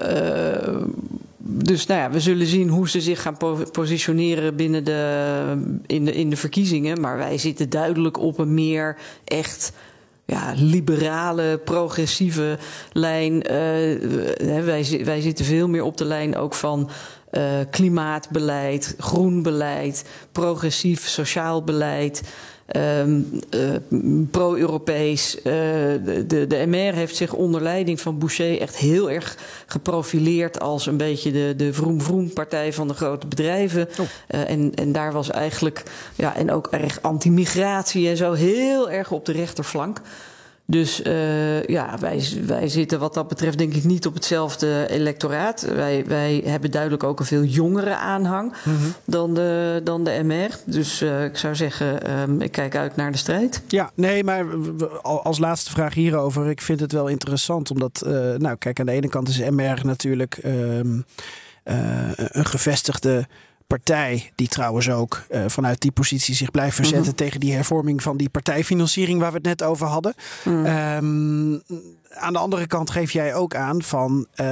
uh, 0.03 0.83
dus 1.51 1.85
nou 1.85 1.99
ja, 1.99 2.11
we 2.11 2.19
zullen 2.19 2.47
zien 2.47 2.69
hoe 2.69 2.89
ze 2.89 3.01
zich 3.01 3.21
gaan 3.21 3.37
po 3.37 3.63
positioneren 3.71 4.55
binnen 4.55 4.83
de, 4.83 5.81
in, 5.85 6.05
de, 6.05 6.13
in 6.13 6.29
de 6.29 6.35
verkiezingen. 6.35 7.01
Maar 7.01 7.17
wij 7.17 7.37
zitten 7.37 7.69
duidelijk 7.69 8.19
op 8.19 8.37
een 8.37 8.53
meer 8.53 8.97
echt 9.25 9.71
ja, 10.25 10.53
liberale, 10.55 11.61
progressieve 11.65 12.57
lijn. 12.91 13.33
Uh, 13.33 14.61
wij, 14.63 15.01
wij 15.03 15.21
zitten 15.21 15.45
veel 15.45 15.67
meer 15.67 15.83
op 15.83 15.97
de 15.97 16.05
lijn 16.05 16.35
ook 16.35 16.53
van 16.53 16.89
uh, 17.31 17.43
klimaatbeleid, 17.69 18.95
groen 18.97 19.41
beleid, 19.41 20.05
progressief 20.31 21.07
sociaal 21.07 21.63
beleid. 21.63 22.21
Um, 22.75 23.29
uh, 23.55 23.75
pro-Europees. 24.31 25.35
Uh, 25.35 25.43
de, 25.43 26.23
de, 26.27 26.47
de, 26.47 26.65
MR 26.67 26.93
heeft 26.93 27.15
zich 27.15 27.33
onder 27.33 27.61
leiding 27.61 28.01
van 28.01 28.17
Boucher 28.17 28.61
echt 28.61 28.75
heel 28.77 29.11
erg 29.11 29.37
geprofileerd 29.65 30.59
als 30.59 30.85
een 30.85 30.97
beetje 30.97 31.31
de, 31.31 31.53
de 31.57 31.73
vroom-vroom-partij 31.73 32.73
van 32.73 32.87
de 32.87 32.93
grote 32.93 33.27
bedrijven. 33.27 33.87
Oh. 33.99 34.05
Uh, 34.29 34.49
en, 34.49 34.71
en 34.75 34.91
daar 34.91 35.11
was 35.11 35.29
eigenlijk, 35.29 35.83
ja, 36.15 36.35
en 36.35 36.51
ook 36.51 36.67
erg 36.67 37.01
anti-migratie 37.01 38.09
en 38.09 38.17
zo, 38.17 38.33
heel 38.33 38.89
erg 38.89 39.11
op 39.11 39.25
de 39.25 39.31
rechterflank. 39.31 40.01
Dus 40.69 41.03
uh, 41.03 41.63
ja, 41.63 41.97
wij, 41.99 42.23
wij 42.45 42.67
zitten 42.67 42.99
wat 42.99 43.13
dat 43.13 43.27
betreft 43.27 43.57
denk 43.57 43.73
ik 43.73 43.83
niet 43.83 44.05
op 44.05 44.13
hetzelfde 44.13 44.87
electoraat. 44.89 45.61
Wij, 45.61 46.05
wij 46.07 46.41
hebben 46.45 46.71
duidelijk 46.71 47.03
ook 47.03 47.19
een 47.19 47.25
veel 47.25 47.43
jongere 47.43 47.95
aanhang 47.95 48.53
mm 48.63 48.77
-hmm. 48.77 48.93
dan, 49.05 49.33
de, 49.33 49.81
dan 49.83 50.03
de 50.03 50.19
MR. 50.23 50.49
Dus 50.65 51.01
uh, 51.01 51.23
ik 51.23 51.37
zou 51.37 51.55
zeggen, 51.55 52.19
um, 52.19 52.41
ik 52.41 52.51
kijk 52.51 52.75
uit 52.75 52.95
naar 52.95 53.11
de 53.11 53.17
strijd. 53.17 53.61
Ja, 53.67 53.91
nee, 53.93 54.23
maar 54.23 54.45
als 55.01 55.39
laatste 55.39 55.71
vraag 55.71 55.93
hierover. 55.93 56.49
Ik 56.49 56.61
vind 56.61 56.79
het 56.79 56.91
wel 56.91 57.07
interessant, 57.07 57.71
omdat, 57.71 58.03
uh, 58.07 58.11
nou 58.35 58.55
kijk, 58.55 58.79
aan 58.79 58.85
de 58.85 58.91
ene 58.91 59.09
kant 59.09 59.27
is 59.27 59.39
MR 59.39 59.79
natuurlijk 59.83 60.39
um, 60.45 61.05
een 62.13 62.45
gevestigde 62.45 63.27
partij, 63.69 64.31
die 64.35 64.47
trouwens 64.47 64.89
ook 64.89 65.23
uh, 65.31 65.43
vanuit 65.47 65.81
die 65.81 65.91
positie 65.91 66.35
zich 66.35 66.51
blijft 66.51 66.75
verzetten 66.75 67.01
mm 67.01 67.07
-hmm. 67.07 67.25
tegen 67.25 67.39
die 67.39 67.53
hervorming 67.53 68.03
van 68.03 68.17
die 68.17 68.29
partijfinanciering 68.29 69.19
waar 69.19 69.31
we 69.31 69.37
het 69.37 69.45
net 69.45 69.63
over 69.63 69.87
hadden. 69.87 70.13
Mm. 70.43 70.65
Um, 70.65 71.61
aan 72.09 72.33
de 72.33 72.39
andere 72.39 72.67
kant 72.67 72.89
geef 72.89 73.11
jij 73.11 73.35
ook 73.35 73.55
aan 73.55 73.81
van 73.81 74.27
uh, 74.35 74.45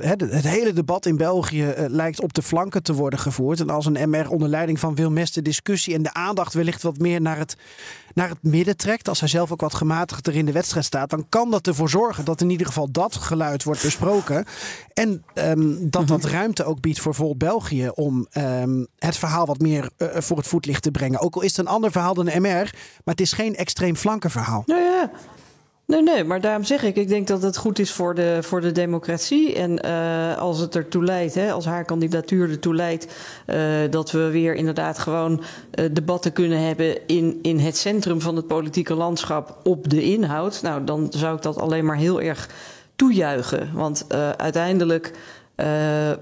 het, 0.00 0.20
het, 0.20 0.46
hele 0.46 0.72
debat 0.72 1.06
in 1.06 1.16
België 1.16 1.64
uh, 1.64 1.84
lijkt 1.88 2.20
op 2.20 2.34
de 2.34 2.42
flanken 2.42 2.82
te 2.82 2.94
worden 2.94 3.18
gevoerd. 3.18 3.60
En 3.60 3.70
als 3.70 3.86
een 3.86 4.10
MR 4.10 4.30
onder 4.30 4.48
leiding 4.48 4.80
van 4.80 4.94
Wilmes 4.94 5.32
de 5.32 5.42
discussie 5.42 5.94
en 5.94 6.02
de 6.02 6.14
aandacht 6.14 6.54
wellicht 6.54 6.82
wat 6.82 6.98
meer 6.98 7.20
naar 7.20 7.38
het, 7.38 7.56
naar 8.16 8.28
het 8.28 8.42
midden 8.42 8.76
trekt, 8.76 9.08
als 9.08 9.20
hij 9.20 9.28
zelf 9.28 9.52
ook 9.52 9.60
wat 9.60 9.74
gematigder 9.74 10.34
in 10.34 10.46
de 10.46 10.52
wedstrijd 10.52 10.84
staat, 10.84 11.10
dan 11.10 11.26
kan 11.28 11.50
dat 11.50 11.66
ervoor 11.66 11.90
zorgen 11.90 12.24
dat 12.24 12.40
in 12.40 12.50
ieder 12.50 12.66
geval 12.66 12.90
dat 12.90 13.16
geluid 13.16 13.64
wordt 13.64 13.82
besproken. 13.82 14.44
En 14.92 15.24
um, 15.34 15.90
dat 15.90 16.08
dat 16.08 16.24
ruimte 16.24 16.64
ook 16.64 16.80
biedt 16.80 17.00
voor 17.00 17.14
vol 17.14 17.36
België 17.36 17.88
om 17.94 18.26
um, 18.32 18.86
het 18.98 19.16
verhaal 19.16 19.46
wat 19.46 19.58
meer 19.58 19.90
uh, 19.98 20.08
voor 20.12 20.36
het 20.36 20.46
voetlicht 20.46 20.82
te 20.82 20.90
brengen. 20.90 21.20
Ook 21.20 21.34
al 21.34 21.42
is 21.42 21.56
het 21.56 21.66
een 21.66 21.72
ander 21.72 21.90
verhaal 21.90 22.14
dan 22.14 22.24
de 22.24 22.40
MR, 22.40 22.70
maar 23.04 23.14
het 23.14 23.20
is 23.20 23.32
geen 23.32 23.56
extreem 23.56 23.96
flankenverhaal. 23.96 24.62
Nou 24.66 24.80
ja. 24.80 25.10
Nee, 25.86 26.02
nee, 26.02 26.24
maar 26.24 26.40
daarom 26.40 26.64
zeg 26.64 26.82
ik, 26.82 26.96
ik 26.96 27.08
denk 27.08 27.26
dat 27.26 27.42
het 27.42 27.56
goed 27.56 27.78
is 27.78 27.92
voor 27.92 28.14
de, 28.14 28.38
voor 28.40 28.60
de 28.60 28.72
democratie. 28.72 29.54
En 29.54 29.86
uh, 29.86 30.38
als 30.38 30.58
het 30.58 30.76
ertoe 30.76 31.04
leidt, 31.04 31.34
hè, 31.34 31.52
als 31.52 31.64
haar 31.64 31.84
kandidatuur 31.84 32.50
ertoe 32.50 32.74
leidt, 32.74 33.06
uh, 33.46 33.56
dat 33.90 34.10
we 34.10 34.30
weer 34.30 34.54
inderdaad 34.54 34.98
gewoon 34.98 35.42
uh, 35.74 35.84
debatten 35.92 36.32
kunnen 36.32 36.60
hebben 36.60 37.06
in, 37.06 37.38
in 37.42 37.58
het 37.58 37.76
centrum 37.76 38.20
van 38.20 38.36
het 38.36 38.46
politieke 38.46 38.94
landschap 38.94 39.60
op 39.62 39.90
de 39.90 40.02
inhoud. 40.02 40.62
Nou, 40.62 40.84
dan 40.84 41.06
zou 41.10 41.36
ik 41.36 41.42
dat 41.42 41.58
alleen 41.58 41.84
maar 41.84 41.96
heel 41.96 42.20
erg 42.20 42.48
toejuichen. 42.96 43.70
Want 43.74 44.06
uiteindelijk 44.36 45.12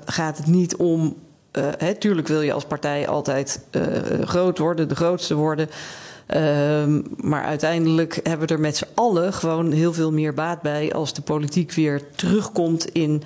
gaat 0.04 0.36
het 0.36 0.46
niet 0.46 0.76
om. 0.76 1.16
Hè, 1.60 1.94
tuurlijk 1.94 2.28
wil 2.28 2.40
je 2.40 2.52
als 2.52 2.64
partij 2.64 3.08
altijd 3.08 3.60
groot 4.20 4.58
worden, 4.58 4.88
de 4.88 4.96
grootste 4.96 5.34
worden. 5.34 5.68
Um, 6.34 7.04
maar 7.16 7.44
uiteindelijk 7.44 8.20
hebben 8.22 8.48
we 8.48 8.54
er 8.54 8.60
met 8.60 8.76
z'n 8.76 8.86
allen 8.94 9.32
gewoon 9.32 9.72
heel 9.72 9.92
veel 9.92 10.12
meer 10.12 10.34
baat 10.34 10.62
bij 10.62 10.92
als 10.92 11.14
de 11.14 11.22
politiek 11.22 11.72
weer 11.72 12.02
terugkomt 12.14 12.84
in, 12.84 13.22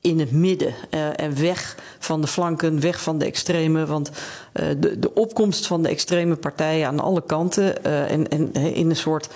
in 0.00 0.20
het 0.20 0.32
midden. 0.32 0.74
Uh, 0.90 1.20
en 1.20 1.40
weg 1.40 1.76
van 1.98 2.20
de 2.20 2.26
flanken, 2.26 2.80
weg 2.80 3.02
van 3.02 3.18
de 3.18 3.24
extreme. 3.24 3.86
Want 3.86 4.10
uh, 4.10 4.66
de, 4.78 4.98
de 4.98 5.14
opkomst 5.14 5.66
van 5.66 5.82
de 5.82 5.88
extreme 5.88 6.36
partijen 6.36 6.86
aan 6.86 7.00
alle 7.00 7.22
kanten 7.26 7.74
uh, 7.86 8.10
en, 8.10 8.28
en 8.28 8.52
in 8.54 8.90
een 8.90 8.96
soort 8.96 9.28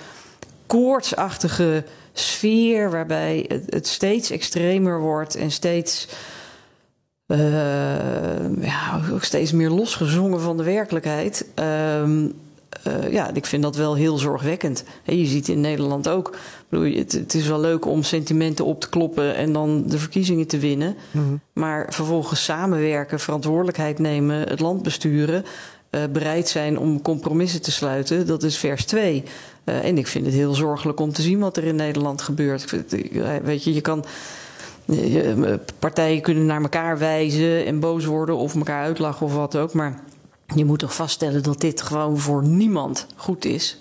koortsachtige 0.67 1.85
sfeer 2.13 2.91
waarbij 2.91 3.51
het 3.71 3.87
steeds 3.87 4.31
extremer 4.31 5.01
wordt 5.01 5.35
en 5.35 5.51
steeds. 5.51 6.09
Uh, 7.27 8.63
ja, 8.63 9.01
ook 9.13 9.25
steeds 9.25 9.53
meer 9.53 9.71
losgezongen 9.71 10.41
van 10.41 10.57
de 10.57 10.63
werkelijkheid. 10.63 11.47
Uh, 11.59 12.03
uh, 12.87 13.13
ja, 13.13 13.35
ik 13.35 13.47
vind 13.47 13.63
dat 13.63 13.77
wel 13.77 13.95
heel 13.95 14.19
zorgwekkend. 14.19 14.85
He, 15.03 15.13
je 15.13 15.27
ziet 15.27 15.49
in 15.49 15.61
Nederland 15.61 16.09
ook. 16.09 16.37
Bedoel, 16.69 16.95
het, 16.95 17.13
het, 17.13 17.35
is 17.35 17.47
wel 17.47 17.61
leuk 17.61 17.87
om 17.87 18.03
sentimenten 18.03 18.65
op 18.65 18.81
te 18.81 18.89
kloppen 18.89 19.35
en 19.35 19.53
dan 19.53 19.85
de 19.87 19.99
verkiezingen 19.99 20.47
te 20.47 20.59
winnen. 20.59 20.97
Mm 21.11 21.23
-hmm. 21.23 21.41
Maar 21.53 21.87
vervolgens 21.91 22.45
samenwerken, 22.45 23.21
verantwoordelijkheid 23.21 23.99
nemen, 23.99 24.49
het 24.49 24.61
land 24.61 24.83
besturen. 24.83 25.45
Uh, 25.91 26.03
bereid 26.13 26.49
zijn 26.49 26.79
om 26.79 27.03
compromissen 27.03 27.63
te 27.63 27.71
sluiten, 27.71 28.27
dat 28.27 28.43
is 28.43 28.59
vers 28.59 28.85
2. 28.85 29.23
Uh, 29.65 29.85
en 29.85 29.99
ik 29.99 30.07
vind 30.07 30.27
het 30.27 30.35
heel 30.35 30.55
zorgelijk 30.55 31.01
om 31.01 31.13
te 31.13 31.23
zien 31.23 31.39
wat 31.39 31.57
er 31.57 31.65
in 31.65 31.77
Nederland 31.77 32.23
gebeurt. 32.23 32.71
Weet 33.43 33.65
je, 33.65 33.75
je 33.75 33.81
kan. 33.81 34.05
Partijen 35.79 36.23
kunnen 36.23 36.47
naar 36.47 36.63
elkaar 36.63 36.99
wijzen 36.99 37.67
en 37.67 37.81
boos 37.81 38.05
worden 38.05 38.37
of 38.37 38.55
elkaar 38.55 38.85
uitlachen 38.85 39.27
of 39.27 39.35
wat 39.35 39.57
ook. 39.57 39.73
Maar 39.73 40.01
je 40.55 40.65
moet 40.65 40.79
toch 40.79 40.95
vaststellen 40.95 41.43
dat 41.43 41.61
dit 41.61 41.83
gewoon 41.83 42.19
voor 42.19 42.43
niemand 42.43 43.07
goed 43.17 43.45
is. 43.45 43.81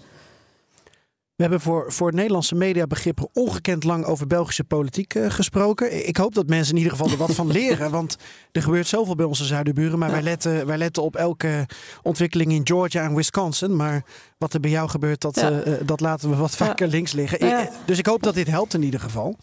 We 1.35 1.41
hebben 1.43 1.61
voor, 1.61 1.91
voor 1.91 2.13
Nederlandse 2.13 2.55
mediabegrippen 2.55 3.29
ongekend 3.33 3.83
lang 3.83 4.05
over 4.05 4.27
Belgische 4.27 4.63
politiek 4.63 5.15
uh, 5.15 5.29
gesproken. 5.29 6.07
Ik 6.07 6.17
hoop 6.17 6.33
dat 6.33 6.47
mensen 6.47 6.71
in 6.71 6.77
ieder 6.77 6.97
geval 6.97 7.11
er 7.11 7.17
wat 7.17 7.35
van 7.35 7.51
leren. 7.61 7.91
Want 7.91 8.17
er 8.51 8.61
gebeurt 8.61 8.87
zoveel 8.87 9.15
bij 9.15 9.25
onze 9.25 9.45
zuidenburen. 9.45 9.99
Maar 9.99 10.07
ja. 10.07 10.13
wij, 10.13 10.23
letten, 10.23 10.65
wij 10.65 10.77
letten 10.77 11.03
op 11.03 11.15
elke 11.15 11.65
ontwikkeling 12.01 12.51
in 12.51 12.61
Georgia 12.63 13.03
en 13.03 13.15
Wisconsin. 13.15 13.75
Maar 13.75 14.03
wat 14.37 14.53
er 14.53 14.59
bij 14.59 14.71
jou 14.71 14.89
gebeurt, 14.89 15.21
dat, 15.21 15.35
ja. 15.35 15.51
uh, 15.51 15.73
dat 15.85 15.99
laten 15.99 16.29
we 16.29 16.35
wat 16.35 16.55
vaker 16.55 16.85
ja. 16.85 16.91
links 16.91 17.11
liggen. 17.11 17.69
Dus 17.85 17.97
ik 17.97 18.05
hoop 18.05 18.23
dat 18.23 18.33
dit 18.33 18.47
helpt 18.47 18.73
in 18.73 18.83
ieder 18.83 18.99
geval. 18.99 19.35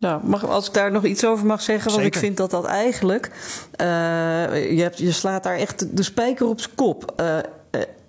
Nou, 0.00 0.26
mag, 0.26 0.48
als 0.48 0.66
ik 0.66 0.74
daar 0.74 0.90
nog 0.90 1.04
iets 1.04 1.24
over 1.24 1.46
mag 1.46 1.62
zeggen, 1.62 1.90
want 1.90 2.02
Zeker. 2.02 2.16
ik 2.16 2.24
vind 2.24 2.36
dat 2.36 2.50
dat 2.50 2.64
eigenlijk. 2.64 3.30
Uh, 3.80 3.86
je, 4.76 4.82
hebt, 4.82 4.98
je 4.98 5.12
slaat 5.12 5.42
daar 5.42 5.56
echt 5.56 5.96
de 5.96 6.02
spijker 6.02 6.46
op 6.46 6.60
zijn 6.60 6.74
kop. 6.74 7.14
Uh, 7.20 7.38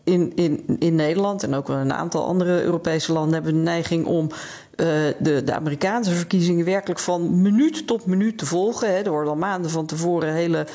in, 0.04 0.36
in, 0.36 0.64
in 0.80 0.96
Nederland 0.96 1.44
en 1.44 1.54
ook 1.54 1.68
wel 1.68 1.78
een 1.78 1.94
aantal 1.94 2.26
andere 2.26 2.64
Europese 2.64 3.14
landen 3.14 3.34
hebben 3.34 3.54
de 3.54 3.60
neiging 3.60 4.06
om 4.06 4.28
uh, 4.32 4.88
de, 5.20 5.44
de 5.44 5.54
Amerikaanse 5.54 6.12
verkiezingen 6.12 6.66
werkelijk 6.66 7.00
van 7.00 7.42
minuut 7.42 7.88
tot 7.88 8.06
minuut 8.06 8.38
te 8.38 8.46
volgen. 8.46 8.88
Hè. 8.88 9.02
Er 9.02 9.12
worden 9.12 9.32
al 9.32 9.38
maanden 9.38 9.72
van 9.72 9.86
tevoren 9.86 10.34
hele 10.34 10.66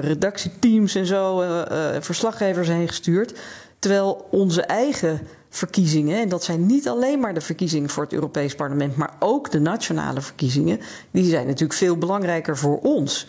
redactieteams 0.00 0.94
en 0.94 1.06
zo, 1.06 1.44
verslaggevers 2.00 2.68
heen 2.68 2.88
gestuurd. 2.88 3.38
Terwijl 3.78 4.26
onze 4.30 4.62
eigen 4.62 5.20
verkiezingen, 5.56 6.20
en 6.20 6.28
dat 6.28 6.44
zijn 6.44 6.66
niet 6.66 6.88
alleen 6.88 7.20
maar 7.20 7.34
de 7.34 7.40
verkiezingen 7.40 7.88
voor 7.88 8.02
het 8.02 8.12
Europees 8.12 8.54
Parlement, 8.54 8.96
maar 8.96 9.14
ook 9.18 9.50
de 9.50 9.60
nationale 9.60 10.20
verkiezingen, 10.20 10.80
die 11.10 11.24
zijn 11.24 11.46
natuurlijk 11.46 11.78
veel 11.78 11.98
belangrijker 11.98 12.56
voor 12.56 12.78
ons. 12.78 13.26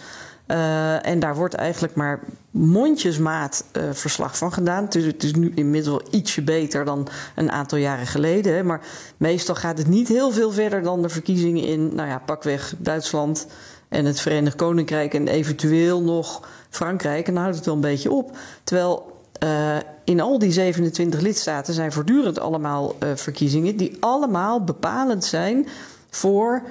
Uh, 0.48 1.06
en 1.06 1.20
daar 1.20 1.36
wordt 1.36 1.54
eigenlijk 1.54 1.96
maar 1.96 2.20
mondjesmaat 2.52 3.66
uh, 3.74 3.84
verslag 3.92 4.38
van 4.38 4.54
gedaan. 4.54 4.84
Het 4.84 4.96
is, 4.96 5.06
het 5.06 5.24
is, 5.24 5.34
nu 5.34 5.52
inmiddels 5.56 6.04
ietsje 6.12 6.42
beter 6.42 6.86
dan 6.86 7.08
een 7.36 7.52
aantal 7.52 7.78
jaren 7.78 8.08
geleden. 8.08 8.66
Maar 8.66 8.82
meestal 9.18 9.56
gaat 9.56 9.78
het 9.78 9.88
niet 9.88 10.08
heel 10.08 10.32
veel 10.32 10.52
verder 10.52 10.84
dan 10.84 11.02
de 11.02 11.10
verkiezingen 11.10 11.64
in, 11.64 11.96
nou 11.96 12.10
ja, 12.10 12.22
pakweg 12.26 12.76
Duitsland 12.78 13.48
en 13.90 14.06
het 14.06 14.20
Verenigd 14.20 14.56
Koninkrijk 14.56 15.14
en 15.14 15.28
eventueel 15.28 16.02
nog 16.02 16.48
Frankrijk. 16.70 17.28
En 17.28 17.34
dan 17.34 17.42
houdt 17.42 17.58
het 17.58 17.66
wel 17.66 17.76
een 17.76 17.82
beetje 17.82 18.12
op. 18.12 18.38
Terwijl 18.64 19.20
uh, 19.44 19.78
in 20.06 20.22
al 20.22 20.40
die 20.40 20.52
27 20.52 21.22
lidstaten 21.22 21.74
zijn 21.74 21.92
voortdurend 21.92 22.40
allemaal 22.40 22.96
uh, 23.04 23.10
verkiezingen 23.16 23.78
die 23.78 23.98
allemaal 24.00 24.64
bepalend 24.64 25.26
zijn 25.26 25.68
voor 26.10 26.64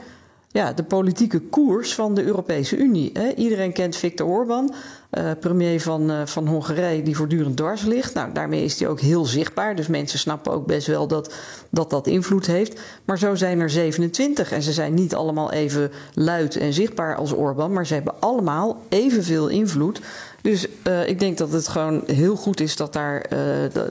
ja, 0.55 0.73
de 0.73 0.83
politieke 0.83 1.41
koers 1.41 1.95
van 1.95 2.15
de 2.15 2.25
Europese 2.25 2.77
Unie. 2.77 3.11
Hè. 3.13 3.33
Iedereen 3.35 3.73
kent 3.73 3.97
Viktor 3.97 4.27
Orban, 4.27 4.75
uh, 5.11 5.31
premier 5.41 5.81
van, 5.81 6.11
uh, 6.11 6.21
van 6.25 6.47
Hongarije, 6.47 7.03
die 7.03 7.17
voortdurend 7.17 7.57
dwars 7.57 7.83
ligt. 7.83 8.15
Nou, 8.15 8.33
daarmee 8.33 8.65
is 8.65 8.79
hij 8.79 8.89
ook 8.89 9.01
heel 9.01 9.25
zichtbaar. 9.25 9.77
Dus 9.77 9.87
mensen 9.87 10.19
snappen 10.19 10.53
ook 10.53 10.67
best 10.67 10.87
wel 10.87 11.07
dat, 11.07 11.35
dat 11.71 11.91
dat 11.91 12.07
invloed 12.07 12.47
heeft. 12.47 12.81
Maar 13.05 13.19
zo 13.19 13.35
zijn 13.35 13.61
er 13.61 13.71
27 13.71 14.53
en 14.53 14.63
ze 14.63 14.73
zijn 14.73 14.95
niet 14.95 15.15
allemaal 15.15 15.53
even 15.53 15.91
luid 16.15 16.57
en 16.57 16.73
zichtbaar 16.73 17.17
als 17.17 17.33
Orban, 17.33 17.73
maar 17.73 17.87
ze 17.87 17.95
hebben 17.95 18.15
allemaal 18.21 18.81
evenveel 18.89 19.49
invloed. 19.49 20.01
Dus 20.45 20.67
uh, 20.89 21.09
ik 21.09 21.19
denk 21.19 21.39
dat 21.39 21.53
het 21.53 21.69
gewoon 21.69 22.03
heel 22.07 22.37
goed 22.37 22.61
is 22.61 22.77
dat, 22.77 22.93
daar, 22.93 23.27
uh, 23.33 23.39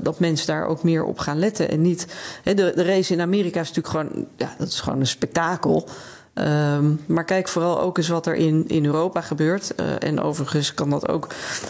dat 0.02 0.20
mensen 0.20 0.48
daar 0.48 0.68
ook 0.68 0.84
meer 0.84 1.04
op 1.04 1.20
gaan 1.20 1.40
letten. 1.40 1.70
En 1.70 1.82
niet. 1.82 2.08
Hè, 2.44 2.54
de, 2.54 2.72
de 2.76 2.84
race 2.84 3.14
in 3.14 3.22
Amerika 3.22 3.60
is 3.60 3.72
natuurlijk 3.72 4.10
gewoon. 4.10 4.28
Ja, 4.38 4.56
dat 4.58 4.68
is 4.68 4.80
gewoon 4.80 5.00
een 5.00 5.08
spektakel. 5.08 5.88
Um, 6.36 7.00
maar 7.06 7.26
kijk 7.26 7.48
vooral 7.48 7.82
ook 7.82 7.98
eens 7.98 8.08
wat 8.08 8.26
er 8.26 8.36
in, 8.36 8.68
in 8.68 8.86
Europa 8.86 9.22
gebeurt. 9.22 9.74
Uh, 9.80 9.86
en 10.00 10.20
overigens 10.20 10.74
kan 10.74 10.90
dat 10.90 11.08
ook 11.08 11.28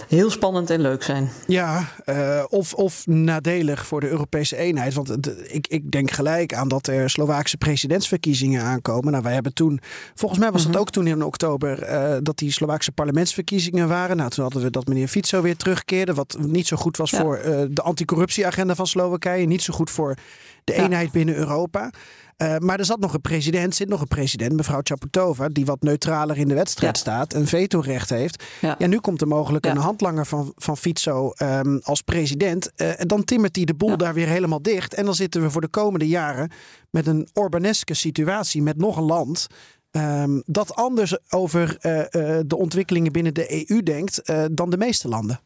heel 0.07 0.29
spannend 0.29 0.69
en 0.69 0.81
leuk 0.81 1.03
zijn. 1.03 1.29
Ja, 1.47 1.87
uh, 2.05 2.43
of, 2.49 2.73
of 2.73 3.07
nadelig 3.07 3.85
voor 3.85 3.99
de 3.99 4.09
Europese 4.09 4.57
eenheid. 4.57 4.93
Want 4.93 5.23
de, 5.23 5.47
ik, 5.47 5.67
ik 5.67 5.91
denk 5.91 6.11
gelijk 6.11 6.53
aan 6.53 6.67
dat 6.67 6.87
er 6.87 7.09
Slovaakse 7.09 7.57
presidentsverkiezingen 7.57 8.61
aankomen. 8.61 9.11
Nou, 9.11 9.23
wij 9.23 9.33
hebben 9.33 9.53
toen, 9.53 9.79
volgens 10.15 10.39
mij 10.39 10.51
was 10.51 10.59
het 10.59 10.69
mm 10.69 10.75
-hmm. 10.75 10.83
ook 10.83 10.91
toen 10.91 11.07
in 11.07 11.23
oktober, 11.23 11.89
uh, 11.89 12.17
dat 12.21 12.37
die 12.37 12.51
Slovaakse 12.51 12.91
parlementsverkiezingen 12.91 13.87
waren. 13.87 14.17
Nou, 14.17 14.29
toen 14.29 14.43
hadden 14.43 14.61
we 14.61 14.69
dat 14.69 14.87
meneer 14.87 15.07
Fico 15.07 15.41
weer 15.41 15.57
terugkeerde. 15.57 16.13
Wat 16.13 16.37
niet 16.39 16.67
zo 16.67 16.77
goed 16.77 16.97
was 16.97 17.09
ja. 17.09 17.19
voor 17.19 17.41
de 17.69 17.81
anticorruptieagenda 17.81 18.75
van 18.75 18.87
Slowakije. 18.87 19.45
Niet 19.45 19.61
zo 19.61 19.73
goed 19.73 19.89
voor 19.89 20.15
de 20.63 20.73
eenheid 20.73 21.05
ja. 21.05 21.11
binnen 21.11 21.35
Europa. 21.35 21.91
Uh, 22.37 22.57
maar 22.57 22.79
er 22.79 22.85
zat 22.85 22.99
nog 22.99 23.13
een 23.13 23.21
president, 23.21 23.75
zit 23.75 23.89
nog 23.89 24.01
een 24.01 24.07
president, 24.07 24.53
mevrouw 24.53 24.79
Chaputova, 24.83 25.47
die 25.47 25.65
wat 25.65 25.81
neutraler 25.81 26.37
in 26.37 26.47
de 26.47 26.53
wedstrijd 26.53 26.95
ja. 26.95 27.01
staat, 27.01 27.33
een 27.33 27.47
vetorecht 27.47 28.09
heeft. 28.09 28.43
Ja. 28.61 28.75
ja, 28.77 28.87
nu 28.87 28.99
komt 28.99 29.21
er 29.21 29.27
mogelijk 29.27 29.65
ja. 29.65 29.71
een 29.71 29.77
handlanger 29.77 30.25
van, 30.25 30.51
van 30.55 30.77
Fico 30.77 31.33
um, 31.41 31.79
als 31.83 32.01
president. 32.01 32.71
Uh, 32.75 32.99
en 32.99 33.07
dan 33.07 33.23
timmert 33.23 33.55
hij 33.55 33.65
de 33.65 33.73
boel 33.73 33.97
daar 33.97 34.13
weer 34.13 34.27
helemaal 34.27 34.61
dicht. 34.61 34.93
En 34.93 35.05
dan 35.05 35.15
zitten 35.15 35.41
we 35.41 35.49
voor 35.49 35.61
de 35.61 35.67
komende 35.67 36.07
jaren 36.07 36.51
met 36.89 37.07
een 37.07 37.27
Orbaneske 37.33 37.93
situatie 37.93 38.61
met 38.61 38.77
nog 38.77 38.97
een 38.97 39.03
land. 39.03 39.47
Um, 39.91 40.43
dat 40.45 40.75
anders 40.75 41.31
over 41.31 41.69
uh, 41.69 42.01
de 42.45 42.57
ontwikkelingen 42.57 43.11
binnen 43.11 43.33
de 43.33 43.69
EU 43.69 43.83
denkt 43.83 44.21
dan 44.51 44.69
de 44.69 44.77
meeste 44.77 45.07
landen. 45.07 45.39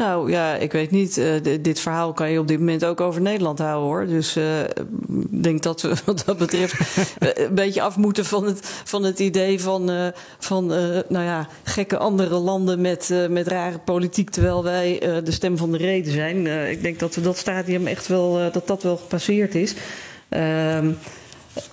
Nou 0.00 0.30
ja, 0.30 0.54
ik 0.54 0.72
weet 0.72 0.90
niet. 0.90 1.16
Uh, 1.18 1.34
dit 1.60 1.80
verhaal 1.80 2.12
kan 2.12 2.30
je 2.30 2.38
op 2.38 2.48
dit 2.48 2.58
moment 2.58 2.84
ook 2.84 3.00
over 3.00 3.20
Nederland 3.20 3.58
houden 3.58 3.88
hoor. 3.88 4.06
Dus 4.06 4.36
uh, 4.36 4.60
ik 5.30 5.42
denk 5.42 5.62
dat 5.62 5.82
we 5.82 5.94
wat 6.04 6.22
dat 6.26 6.38
betreft 6.38 6.74
een 7.18 7.54
beetje 7.54 7.82
af 7.82 7.96
moeten 7.96 8.24
van 8.24 8.46
het, 8.46 8.60
van 8.84 9.02
het 9.02 9.18
idee 9.18 9.60
van, 9.60 10.12
van 10.38 10.66
nou 11.08 11.24
ja, 11.24 11.48
gekke 11.62 11.98
andere 11.98 12.34
landen 12.34 12.80
met, 12.80 13.14
met 13.30 13.46
rare 13.46 13.78
politiek. 13.78 14.30
Terwijl 14.30 14.64
wij 14.64 14.98
de 15.24 15.32
stem 15.32 15.56
van 15.56 15.70
de 15.70 15.78
reden 15.78 16.12
zijn. 16.12 16.46
ik 16.70 16.82
denk 16.82 16.98
dat 16.98 17.14
we 17.14 17.20
dat 17.20 17.36
stadium 17.36 17.86
echt 17.86 18.06
wel, 18.06 18.50
dat 18.52 18.66
dat 18.66 18.82
wel 18.82 18.96
gepasseerd 18.96 19.54
is. 19.54 19.74
Ehm, 20.28 20.92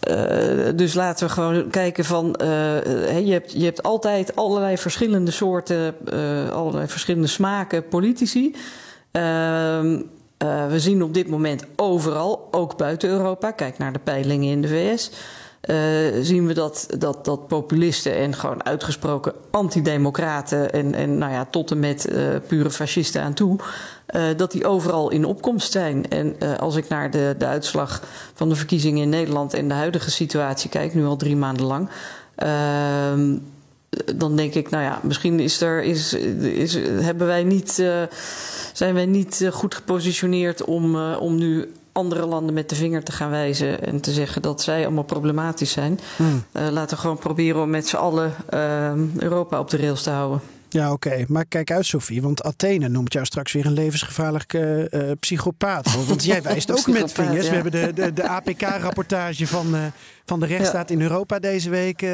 Uh, 0.10 0.70
dus 0.76 0.94
laten 0.94 1.28
we 1.28 1.34
gewoon 1.34 1.70
kijken 1.70 2.06
van. 2.06 2.40
Uh, 2.42 2.48
je, 3.26 3.32
hebt, 3.32 3.52
je 3.52 3.64
hebt 3.64 3.84
altijd 3.84 4.36
allerlei 4.36 4.78
verschillende 4.78 5.32
soorten, 5.32 5.96
uh, 6.14 6.50
allerlei 6.50 6.88
verschillende 6.88 7.28
smaken 7.28 7.88
politici. 7.88 8.56
Ehm, 9.12 10.02
we 10.70 10.80
zien 10.80 11.04
op 11.04 11.14
dit 11.14 11.28
moment 11.28 11.64
overal, 11.76 12.48
ook 12.52 12.78
buiten 12.78 13.10
Europa, 13.10 13.52
kijk 13.52 13.78
naar 13.78 13.94
de 13.94 14.00
peilingen 14.00 14.52
in 14.52 14.62
de 14.62 14.68
VS. 14.68 15.12
zien 16.22 16.48
we 16.48 16.54
dat, 16.54 16.88
dat, 16.98 17.26
dat 17.26 17.48
populisten 17.48 18.16
en 18.16 18.34
gewoon 18.34 18.66
uitgesproken 18.66 19.34
antidemocraten 19.52 20.72
en, 20.72 20.94
en 20.94 21.18
nou 21.18 21.32
ja, 21.32 21.46
tot 21.46 21.72
en 21.72 21.80
met 21.80 22.12
pure 22.48 22.72
fascisten 22.72 23.22
aan 23.22 23.34
toe 23.34 23.60
uh, 24.16 24.24
dat 24.38 24.52
die 24.52 24.66
overal 24.66 25.12
in 25.12 25.26
opkomst 25.26 25.72
zijn. 25.72 26.10
En 26.10 26.58
als 26.60 26.76
ik 26.76 26.88
naar 26.88 27.12
de, 27.12 27.36
de 27.38 27.46
uitslag 27.46 28.04
van 28.34 28.50
de 28.50 28.56
verkiezingen 28.56 29.02
in 29.02 29.10
Nederland 29.10 29.54
en 29.54 29.68
de 29.68 29.74
huidige 29.74 30.12
situatie 30.12 30.70
kijk, 30.70 30.94
nu 30.94 31.06
al 31.06 31.16
drie 31.16 31.36
maanden 31.36 31.66
lang. 31.66 31.90
Uh, 32.44 33.36
dan 34.16 34.36
denk 34.36 34.54
ik, 34.54 34.70
nou 34.70 34.84
ja, 34.84 35.00
misschien 35.04 35.40
is 35.40 35.62
er, 35.62 35.84
is, 35.84 36.14
is, 36.14 36.74
hebben 37.02 37.28
wij 37.28 37.44
niet, 37.44 37.72
zijn 38.74 38.94
wij 38.94 39.06
niet 39.06 39.50
goed 39.52 39.76
gepositioneerd 39.76 40.64
om, 40.64 41.14
om 41.14 41.36
nu 41.36 41.72
andere 41.98 42.26
landen 42.26 42.54
met 42.54 42.70
de 42.70 42.76
vinger 42.76 43.04
te 43.04 43.12
gaan 43.12 43.30
wijzen 43.30 43.84
en 43.84 44.02
te 44.02 44.12
zeggen 44.12 44.42
dat 44.42 44.62
zij 44.62 44.86
allemaal 44.86 45.04
problematisch 45.04 45.72
zijn. 45.72 46.00
Hmm. 46.16 46.44
laten 46.52 46.96
we 46.96 47.02
gewoon 47.02 47.18
proberen 47.18 47.62
om 47.62 47.70
met 47.70 47.88
z'n 47.88 47.96
allen 47.96 48.34
ehm, 48.50 49.00
Europa 49.18 49.60
op 49.60 49.70
de 49.70 49.78
rails 49.78 50.04
te 50.04 50.10
houden. 50.10 50.42
Ja, 50.78 50.92
oké. 50.92 51.08
Okay. 51.08 51.26
Maar 51.28 51.46
kijk 51.46 51.72
uit, 51.72 51.86
Sophie. 51.86 52.22
Want 52.22 52.44
Athene 52.44 52.88
noemt 52.88 53.14
jou 53.14 53.26
straks 53.26 53.52
weer 53.52 53.66
een 53.66 53.74
levensgevaarlijke 53.74 54.88
uh, 54.92 55.12
psychopaat. 55.20 55.96
Want 56.08 56.24
jij 56.24 56.42
wijst 56.42 56.72
ook 56.72 56.88
met 56.88 57.12
vingers. 57.12 57.46
Ja. 57.46 57.50
We 57.50 57.56
hebben 57.56 57.72
de, 57.72 57.94
de, 57.94 58.14
de 58.14 58.28
APK-rapportage 58.28 59.48
van, 59.48 59.76
uh, 59.76 59.86
van 60.26 60.40
de 60.40 60.46
rechtsstaat 60.46 60.90
ja. 60.90 60.96
in 60.96 61.02
Europa 61.02 61.40
deze 61.40 61.70
week 61.70 62.02
uh, 62.02 62.10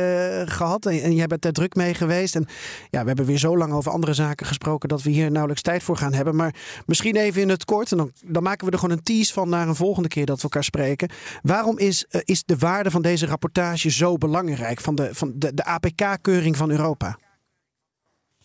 gehad. 0.45 0.85
En, 0.85 1.01
en 1.01 1.15
jij 1.15 1.27
bent 1.27 1.41
daar 1.41 1.51
druk 1.51 1.75
mee 1.75 1.93
geweest. 1.93 2.35
En 2.35 2.45
ja, 2.89 3.01
we 3.01 3.07
hebben 3.07 3.25
weer 3.25 3.37
zo 3.37 3.57
lang 3.57 3.73
over 3.73 3.91
andere 3.91 4.13
zaken 4.13 4.45
gesproken... 4.45 4.89
dat 4.89 5.01
we 5.01 5.09
hier 5.09 5.29
nauwelijks 5.31 5.61
tijd 5.61 5.83
voor 5.83 5.97
gaan 5.97 6.13
hebben. 6.13 6.35
Maar 6.35 6.55
misschien 6.85 7.15
even 7.15 7.41
in 7.41 7.49
het 7.49 7.65
kort. 7.65 7.91
En 7.91 7.97
dan, 7.97 8.11
dan 8.25 8.43
maken 8.43 8.65
we 8.65 8.71
er 8.71 8.79
gewoon 8.79 8.97
een 8.97 9.03
tease 9.03 9.33
van 9.33 9.49
naar 9.49 9.67
een 9.67 9.75
volgende 9.75 10.09
keer 10.09 10.25
dat 10.25 10.37
we 10.37 10.43
elkaar 10.43 10.63
spreken. 10.63 11.09
Waarom 11.41 11.77
is, 11.77 12.05
is 12.09 12.43
de 12.45 12.57
waarde 12.57 12.91
van 12.91 13.01
deze 13.01 13.25
rapportage 13.25 13.89
zo 13.89 14.17
belangrijk? 14.17 14.81
Van 14.81 14.95
de, 14.95 15.09
van 15.11 15.31
de, 15.35 15.53
de 15.53 15.63
APK-keuring 15.63 16.57
van 16.57 16.71
Europa? 16.71 17.17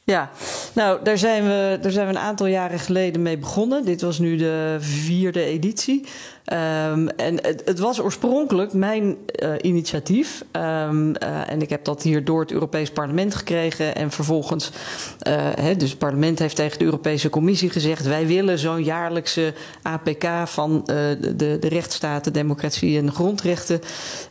Ja, 0.08 0.30
nou, 0.72 0.98
daar 1.02 1.18
zijn, 1.18 1.44
we, 1.44 1.78
daar 1.80 1.92
zijn 1.92 2.06
we 2.06 2.12
een 2.12 2.18
aantal 2.18 2.46
jaren 2.46 2.78
geleden 2.78 3.22
mee 3.22 3.38
begonnen. 3.38 3.84
Dit 3.84 4.00
was 4.00 4.18
nu 4.18 4.36
de 4.36 4.76
vierde 4.80 5.42
editie. 5.42 6.06
Um, 6.52 7.08
en 7.08 7.34
het, 7.42 7.62
het, 7.64 7.78
was 7.78 8.00
oorspronkelijk 8.00 8.72
mijn 8.72 9.16
uh, 9.42 9.50
initiatief. 9.60 10.44
Um, 10.52 11.08
uh, 11.08 11.50
en 11.50 11.62
ik 11.62 11.70
heb 11.70 11.84
dat 11.84 12.02
hier 12.02 12.24
door 12.24 12.40
het 12.40 12.52
Europees 12.52 12.90
Parlement 12.90 13.34
gekregen. 13.34 13.94
En 13.94 14.10
vervolgens, 14.10 14.70
uh, 15.28 15.76
dus 15.76 15.90
het 15.90 15.98
parlement 15.98 16.38
heeft 16.38 16.56
tegen 16.56 16.78
de 16.78 16.84
Europese 16.84 17.30
Commissie 17.30 17.70
gezegd: 17.70 18.06
wij 18.06 18.26
willen 18.26 18.58
zo'n 18.58 18.84
jaarlijkse 18.84 19.54
APK 19.82 20.26
van 20.44 20.82
de, 20.84 21.34
de, 21.36 21.58
de 21.60 21.68
rechtsstaten, 21.68 22.32
democratie 22.32 22.98
en 22.98 23.12
grondrechten. 23.12 23.80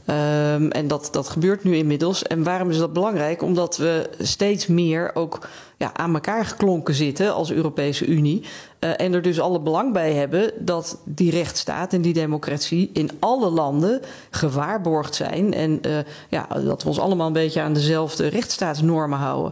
Um, 0.06 0.72
en 0.72 0.88
dat, 0.88 1.10
dat 1.12 1.30
gebeurt 1.30 1.64
nu 1.64 1.76
inmiddels. 1.76 2.24
En 2.24 2.44
waarom 2.44 2.70
is 2.70 2.78
dat 2.78 2.94
belangrijk? 2.94 3.42
Omdat 3.42 3.78
we 3.78 4.10
steeds 4.20 4.68
meer 4.68 5.12
ook 5.14 5.40
ja, 5.78 5.94
aan 5.94 6.14
elkaar 6.14 6.46
geklonken 6.46 6.94
zitten 6.94 7.34
als 7.34 7.52
Europese 7.52 8.06
Unie. 8.06 8.44
Uh, 8.80 8.90
en 8.98 9.14
er 9.14 9.22
dus 9.22 9.40
alle 9.40 9.60
belang 9.60 9.94
bij 9.94 10.14
hebben 10.14 10.52
dat 10.60 10.98
die 11.04 11.32
rechtsstaat 11.32 11.94
en 11.94 12.02
die 12.02 12.14
democratie 12.14 12.90
in 12.94 13.10
alle 13.20 13.50
landen 13.50 14.02
gewaarborgd 14.30 15.16
zijn. 15.16 15.54
En 15.54 15.80
uh, 15.88 15.98
ja, 16.30 16.48
dat 16.64 16.84
we 16.84 16.90
ons 16.90 17.00
allemaal 17.00 17.28
een 17.28 17.34
beetje 17.34 17.62
aan 17.62 17.74
dezelfde 17.74 18.28
rechtsstaatsnormen 18.28 19.18
houden. 19.18 19.52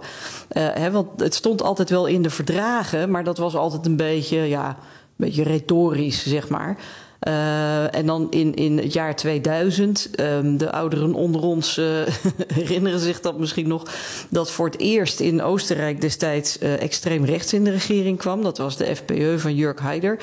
Uh, 0.51 0.67
hè, 0.73 0.91
want 0.91 1.19
het 1.19 1.35
stond 1.35 1.61
altijd 1.61 1.89
wel 1.89 2.05
in 2.05 2.21
de 2.21 2.29
verdragen, 2.29 3.11
maar 3.11 3.23
dat 3.23 3.37
was 3.37 3.55
altijd 3.55 3.85
een 3.85 3.97
beetje, 3.97 4.37
ja, 4.37 4.67
een 4.67 4.75
beetje 5.15 5.43
retorisch, 5.43 6.27
zeg 6.27 6.49
maar. 6.49 6.77
Uh, 7.21 7.95
en 7.95 8.05
dan 8.05 8.27
in, 8.29 8.53
in 8.55 8.77
het 8.77 8.93
jaar 8.93 9.15
2000, 9.15 10.09
um, 10.19 10.57
de 10.57 10.71
ouderen 10.71 11.13
onder 11.13 11.41
ons 11.41 11.77
uh, 11.77 11.85
herinneren 12.53 12.99
zich 12.99 13.21
dat 13.21 13.39
misschien 13.39 13.67
nog, 13.67 13.83
dat 14.29 14.51
voor 14.51 14.65
het 14.65 14.79
eerst 14.79 15.19
in 15.19 15.41
Oostenrijk 15.41 16.01
destijds 16.01 16.61
uh, 16.61 16.81
extreem 16.81 17.25
rechts 17.25 17.53
in 17.53 17.63
de 17.63 17.71
regering 17.71 18.17
kwam. 18.17 18.43
Dat 18.43 18.57
was 18.57 18.77
de 18.77 18.95
FPE 18.95 19.35
van 19.37 19.55
Jörg 19.55 19.79
Haider. 19.79 20.19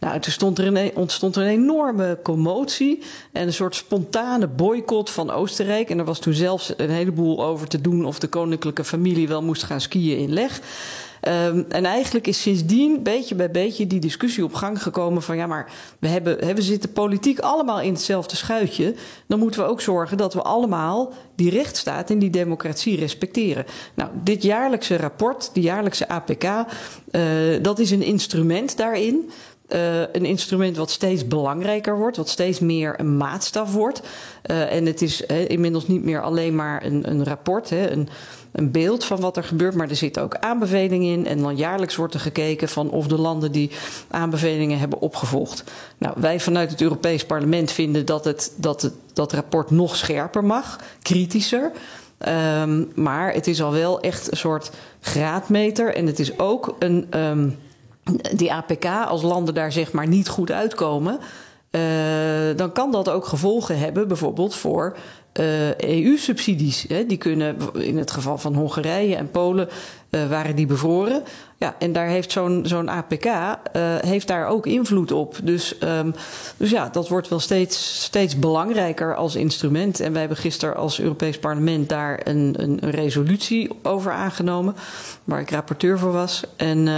Nou, 0.00 0.20
toen 0.20 0.32
stond 0.32 0.58
er 0.58 0.66
een, 0.66 0.90
ontstond 0.94 1.36
er 1.36 1.42
een 1.42 1.48
enorme 1.48 2.18
commotie 2.22 3.02
en 3.32 3.46
een 3.46 3.52
soort 3.52 3.74
spontane 3.74 4.46
boycott 4.46 5.10
van 5.10 5.30
Oostenrijk. 5.30 5.90
En 5.90 5.98
er 5.98 6.04
was 6.04 6.18
toen 6.18 6.34
zelfs 6.34 6.72
een 6.76 6.90
heleboel 6.90 7.44
over 7.44 7.68
te 7.68 7.80
doen 7.80 8.04
of 8.04 8.18
de 8.18 8.28
koninklijke 8.28 8.84
familie 8.84 9.28
wel 9.28 9.42
moest 9.42 9.62
gaan 9.62 9.80
skiën 9.80 10.18
in 10.18 10.32
Leg. 10.32 10.60
Um, 11.22 11.66
en 11.68 11.84
eigenlijk 11.84 12.26
is 12.26 12.42
sindsdien 12.42 13.02
beetje 13.02 13.34
bij 13.34 13.50
beetje 13.50 13.86
die 13.86 14.00
discussie 14.00 14.44
op 14.44 14.54
gang 14.54 14.82
gekomen 14.82 15.22
van 15.22 15.36
ja, 15.36 15.46
maar 15.46 15.72
we, 15.98 16.08
hebben, 16.08 16.54
we 16.54 16.62
zitten 16.62 16.92
politiek 16.92 17.38
allemaal 17.38 17.80
in 17.80 17.92
hetzelfde 17.92 18.36
schuitje. 18.36 18.94
Dan 19.26 19.38
moeten 19.38 19.60
we 19.60 19.68
ook 19.68 19.80
zorgen 19.80 20.16
dat 20.16 20.34
we 20.34 20.42
allemaal 20.42 21.12
die 21.34 21.50
rechtsstaat 21.50 22.10
en 22.10 22.18
die 22.18 22.30
democratie 22.30 22.96
respecteren. 22.98 23.64
Nou, 23.94 24.10
dit 24.22 24.42
jaarlijkse 24.42 24.96
rapport, 24.96 25.50
die 25.52 25.62
jaarlijkse 25.62 26.08
APK, 26.08 26.44
uh, 26.44 27.22
dat 27.62 27.78
is 27.78 27.90
een 27.90 28.02
instrument 28.02 28.76
daarin. 28.76 29.30
Uh, 29.68 30.00
een 30.00 30.24
instrument 30.24 30.76
wat 30.76 30.90
steeds 30.90 31.26
belangrijker 31.26 31.98
wordt, 31.98 32.16
wat 32.16 32.28
steeds 32.28 32.60
meer 32.60 33.00
een 33.00 33.16
maatstaf 33.16 33.72
wordt. 33.72 34.02
Uh, 34.50 34.72
en 34.72 34.86
het 34.86 35.02
is 35.02 35.22
uh, 35.26 35.48
inmiddels 35.48 35.86
niet 35.86 36.04
meer 36.04 36.22
alleen 36.22 36.54
maar 36.54 36.84
een, 36.84 37.10
een 37.10 37.24
rapport, 37.24 37.70
hè, 37.70 37.90
een, 37.90 38.08
een 38.52 38.70
beeld 38.70 39.04
van 39.04 39.20
wat 39.20 39.36
er 39.36 39.44
gebeurt, 39.44 39.74
maar 39.74 39.88
er 39.90 39.96
zitten 39.96 40.22
ook 40.22 40.36
aanbevelingen 40.36 41.12
in. 41.12 41.26
En 41.26 41.38
dan 41.38 41.56
jaarlijks 41.56 41.96
wordt 41.96 42.14
er 42.14 42.20
gekeken 42.20 42.68
van 42.68 42.90
of 42.90 43.06
de 43.06 43.18
landen 43.18 43.52
die 43.52 43.70
aanbevelingen 44.10 44.78
hebben 44.78 45.00
opgevolgd. 45.00 45.64
Nou, 45.98 46.14
wij 46.18 46.40
vanuit 46.40 46.70
het 46.70 46.80
Europees 46.80 47.24
Parlement 47.24 47.72
vinden 47.72 48.06
dat 48.06 48.24
het, 48.24 48.52
dat 48.56 48.82
het 48.82 48.94
dat 49.12 49.32
rapport 49.32 49.70
nog 49.70 49.96
scherper 49.96 50.44
mag, 50.44 50.80
kritischer. 51.02 51.72
Um, 52.62 52.92
maar 52.94 53.32
het 53.32 53.46
is 53.46 53.62
al 53.62 53.72
wel 53.72 54.00
echt 54.00 54.30
een 54.30 54.36
soort 54.36 54.70
graadmeter. 55.00 55.94
En 55.94 56.06
het 56.06 56.18
is 56.18 56.38
ook 56.38 56.76
een. 56.78 57.20
Um, 57.20 57.58
die 58.36 58.52
APK, 58.52 58.84
als 58.84 59.22
landen 59.22 59.54
daar 59.54 59.72
zeg 59.72 59.92
maar 59.92 60.06
niet 60.06 60.28
goed 60.28 60.50
uitkomen, 60.50 61.18
uh, 61.70 61.80
dan 62.56 62.72
kan 62.72 62.92
dat 62.92 63.08
ook 63.08 63.26
gevolgen 63.26 63.78
hebben, 63.78 64.08
bijvoorbeeld 64.08 64.54
voor 64.54 64.96
EU-subsidies. 65.76 66.86
Die 67.06 67.16
kunnen 67.16 67.56
in 67.72 67.98
het 67.98 68.10
geval 68.10 68.38
van 68.38 68.54
Hongarije 68.54 69.16
en 69.16 69.30
Polen 69.30 69.68
uh, 70.10 70.28
waren 70.28 70.56
die 70.56 70.66
bevroren. 70.66 71.22
Ja, 71.58 71.74
en 71.78 71.92
daar 71.92 72.06
heeft 72.06 72.32
zo'n 72.32 72.60
zo'n 72.66 72.88
APK 72.88 73.26
heeft 74.00 74.26
daar 74.26 74.46
ook 74.46 74.66
invloed 74.66 75.12
op. 75.12 75.36
Dus, 75.42 75.74
um, 75.82 76.14
dus 76.56 76.70
ja, 76.70 76.88
dat 76.88 77.08
wordt 77.08 77.28
wel 77.28 77.38
steeds, 77.38 78.02
steeds 78.04 78.38
belangrijker 78.38 79.16
als 79.16 79.34
instrument. 79.34 80.00
En 80.00 80.10
wij 80.10 80.20
hebben 80.20 80.38
gisteren 80.38 80.76
als 80.76 81.00
Europees 81.00 81.38
Parlement 81.38 81.88
daar 81.88 82.20
een, 82.24 82.54
een, 82.56 82.78
een 82.80 82.90
resolutie 82.90 83.70
over 83.82 84.12
aangenomen, 84.12 84.76
waar 85.24 85.40
ik 85.40 85.50
rapporteur 85.50 85.98
voor 85.98 86.12
was. 86.12 86.44
En 86.56 86.88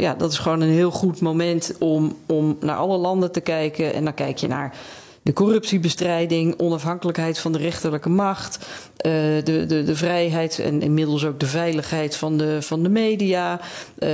ja, 0.00 0.14
dat 0.14 0.32
is 0.32 0.38
gewoon 0.38 0.60
een 0.60 0.68
heel 0.68 0.90
goed 0.90 1.20
moment 1.20 1.72
om, 1.78 2.16
om 2.26 2.56
naar 2.60 2.76
alle 2.76 2.96
landen 2.96 3.32
te 3.32 3.40
kijken. 3.40 3.92
En 3.94 4.04
dan 4.04 4.14
kijk 4.14 4.38
je 4.38 4.48
naar 4.48 4.74
de 5.22 5.32
corruptiebestrijding, 5.32 6.58
onafhankelijkheid 6.58 7.38
van 7.38 7.52
de 7.52 7.58
rechterlijke 7.58 8.08
macht, 8.08 8.58
uh, 8.58 9.12
de, 9.44 9.64
de, 9.66 9.82
de 9.84 9.96
vrijheid 9.96 10.58
en 10.58 10.82
inmiddels 10.82 11.24
ook 11.24 11.40
de 11.40 11.46
veiligheid 11.46 12.16
van 12.16 12.36
de, 12.36 12.62
van 12.62 12.82
de 12.82 12.88
media. 12.88 13.60
Uh, 13.98 14.10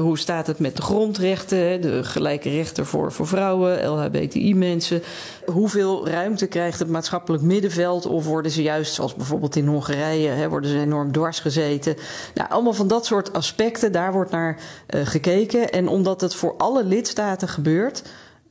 hoe 0.00 0.18
staat 0.18 0.46
het 0.46 0.58
met 0.58 0.76
de 0.76 0.82
grondrechten, 0.82 1.80
de 1.80 2.04
gelijke 2.04 2.50
rechten 2.50 2.86
voor, 2.86 3.12
voor 3.12 3.26
vrouwen, 3.26 3.86
LHBTI-mensen? 3.86 5.02
Hoeveel 5.46 6.08
ruimte 6.08 6.46
krijgt 6.46 6.78
het 6.78 6.88
maatschappelijk 6.88 7.42
middenveld? 7.42 8.06
Of 8.06 8.24
worden 8.24 8.52
ze 8.52 8.62
juist, 8.62 8.94
zoals 8.94 9.14
bijvoorbeeld 9.14 9.56
in 9.56 9.66
Hongarije, 9.66 10.28
hè, 10.28 10.48
worden 10.48 10.70
ze 10.70 10.80
enorm 10.80 11.12
dwars 11.12 11.40
gezeten? 11.40 11.96
Nou, 12.34 12.50
allemaal 12.50 12.72
van 12.72 12.88
dat 12.88 13.06
soort 13.06 13.32
aspecten, 13.32 13.92
daar 13.92 14.12
wordt 14.12 14.30
naar 14.30 14.58
uh, 14.94 15.06
gekeken. 15.06 15.70
En 15.70 15.88
omdat 15.88 16.20
het 16.20 16.34
voor 16.34 16.54
alle 16.56 16.84
lidstaten 16.84 17.48
gebeurt. 17.48 18.02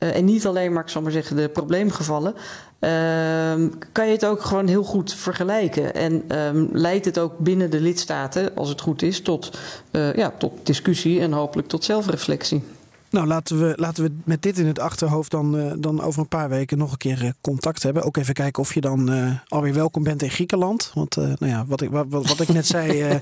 Uh, 0.02 0.16
en 0.16 0.24
niet 0.24 0.46
alleen 0.46 0.72
maar, 0.72 0.82
ik 0.82 0.88
zal 0.88 1.02
maar 1.02 1.12
zeggen, 1.12 1.36
de 1.36 1.48
probleemgevallen. 1.48 2.34
Uh, 2.34 2.90
kan 3.92 4.06
je 4.06 4.12
het 4.12 4.26
ook 4.26 4.42
gewoon 4.42 4.66
heel 4.66 4.82
goed 4.82 5.14
vergelijken. 5.14 5.94
En 5.94 6.38
um, 6.38 6.68
leidt 6.72 7.04
het 7.04 7.18
ook 7.18 7.38
binnen 7.38 7.70
de 7.70 7.80
lidstaten, 7.80 8.56
als 8.56 8.68
het 8.68 8.80
goed 8.80 9.02
is, 9.02 9.20
tot, 9.20 9.58
uh, 9.90 10.14
ja, 10.14 10.32
tot 10.38 10.52
discussie 10.62 11.20
en 11.20 11.32
hopelijk 11.32 11.68
tot 11.68 11.84
zelfreflectie. 11.84 12.62
Nou, 13.10 13.26
laten 13.26 13.60
we, 13.60 13.72
laten 13.76 14.04
we 14.04 14.12
met 14.24 14.42
dit 14.42 14.58
in 14.58 14.66
het 14.66 14.78
achterhoofd 14.78 15.30
dan, 15.30 15.56
uh, 15.56 15.72
dan 15.78 16.02
over 16.02 16.20
een 16.20 16.28
paar 16.28 16.48
weken 16.48 16.78
nog 16.78 16.92
een 16.92 16.98
keer 16.98 17.24
uh, 17.24 17.30
contact 17.40 17.82
hebben. 17.82 18.02
Ook 18.02 18.16
even 18.16 18.34
kijken 18.34 18.62
of 18.62 18.74
je 18.74 18.80
dan 18.80 19.12
uh, 19.12 19.32
alweer 19.48 19.74
welkom 19.74 20.02
bent 20.02 20.22
in 20.22 20.30
Griekenland. 20.30 20.90
Want 20.94 21.16
nou 21.16 21.46
ja, 21.46 21.64
wat, 21.66 21.80
ik, 21.80 21.90
wat, 21.90 22.06
wat 22.08 22.40
ik 22.40 22.48
net 22.48 22.66
zei, 22.66 23.20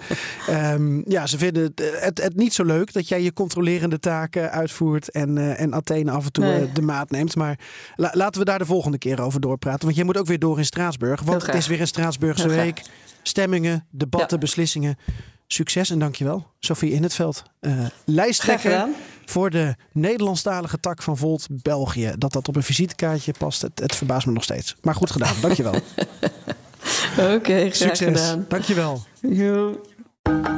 um, 0.51 1.03
ja, 1.17 1.27
ze 1.27 1.39
vinden 1.39 1.63
het, 1.63 1.83
het, 2.01 2.23
het, 2.23 2.37
niet 2.37 2.55
zo 2.55 2.65
leuk 2.65 2.93
dat 2.93 3.09
jij 3.09 3.23
je 3.23 3.33
controlerende 3.33 3.99
taken 3.99 4.51
uitvoert 4.51 5.11
en, 5.11 5.57
en 5.57 5.75
Athene 5.75 6.11
af 6.11 6.25
en 6.25 6.33
toe 6.33 6.45
nee. 6.45 6.73
de 6.73 6.83
maat 6.83 7.11
neemt. 7.11 7.37
Maar 7.37 7.59
la, 7.97 8.11
laten 8.13 8.41
we 8.41 8.47
daar 8.47 8.59
de 8.59 8.67
volgende 8.67 8.99
keer 8.99 9.21
over 9.21 9.41
doorpraten. 9.41 9.85
Want 9.85 9.97
jij 9.97 10.05
moet 10.05 10.19
ook 10.19 10.27
weer 10.27 10.39
door 10.39 10.59
in 10.59 10.65
Straatsburg. 10.65 11.23
Want 11.23 11.47
het 11.47 11.55
is 11.55 11.67
weer 11.67 11.81
een 11.81 11.87
Straatsburgse 11.87 12.49
week. 12.49 12.83
Stemmingen, 13.23 13.87
debatten, 13.91 14.37
ja. 14.37 14.39
beslissingen. 14.39 14.99
Succes 15.47 15.91
en 15.91 15.99
dankjewel, 15.99 16.47
Sophie 16.59 16.93
in 16.93 17.03
het 17.03 17.15
veld. 17.15 17.43
Lijsttrekker 18.05 18.87
voor 19.29 19.51
de 19.51 19.75
Nederlandstalige 19.93 20.81
tak 20.81 21.03
van 21.03 21.17
Volt 21.17 21.47
België. 21.51 22.13
Dat 22.19 22.33
dat 22.33 22.49
op 22.49 22.57
een 22.57 22.63
visitekaartje 22.63 23.33
past, 23.39 23.63
het, 23.63 23.81
het 23.81 23.95
verbaast 23.95 24.27
me 24.27 24.33
nog 24.33 24.43
steeds. 24.43 24.77
Maar 24.83 24.95
goed 24.95 25.11
gedaan, 25.11 25.35
dankjewel. 25.43 25.75
Oké, 27.19 27.35
okay, 27.35 27.73
Succes, 27.73 27.99
gedaan. 27.99 28.45
dankjewel. 28.49 29.03
Jo. 29.21 29.81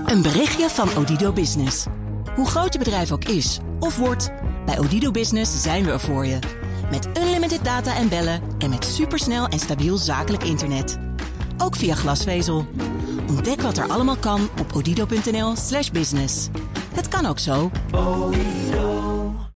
Een 0.06 0.22
berichtje 0.22 0.68
van 0.68 0.96
Odido 0.96 1.32
Business. 1.32 1.86
Hoe 2.34 2.46
groot 2.46 2.72
je 2.72 2.78
bedrijf 2.78 3.12
ook 3.12 3.24
is 3.24 3.58
of 3.80 3.96
wordt, 3.96 4.30
bij 4.66 4.78
Odido 4.78 5.10
Business 5.10 5.62
zijn 5.62 5.84
we 5.84 5.90
er 5.90 6.00
voor 6.00 6.26
je. 6.26 6.38
Met 6.90 7.08
unlimited 7.18 7.64
data 7.64 7.96
en 7.96 8.08
bellen 8.08 8.42
en 8.58 8.70
met 8.70 8.84
supersnel 8.84 9.46
en 9.46 9.58
stabiel 9.58 9.96
zakelijk 9.96 10.44
internet. 10.44 10.98
Ook 11.58 11.76
via 11.76 11.94
glasvezel. 11.94 12.66
Ontdek 13.28 13.60
wat 13.60 13.78
er 13.78 13.88
allemaal 13.88 14.16
kan 14.16 14.48
op 14.60 14.72
odido.nl/slash 14.74 15.90
business. 15.90 16.48
Het 16.94 17.08
kan 17.08 17.26
ook 17.26 17.38
zo. 17.38 17.70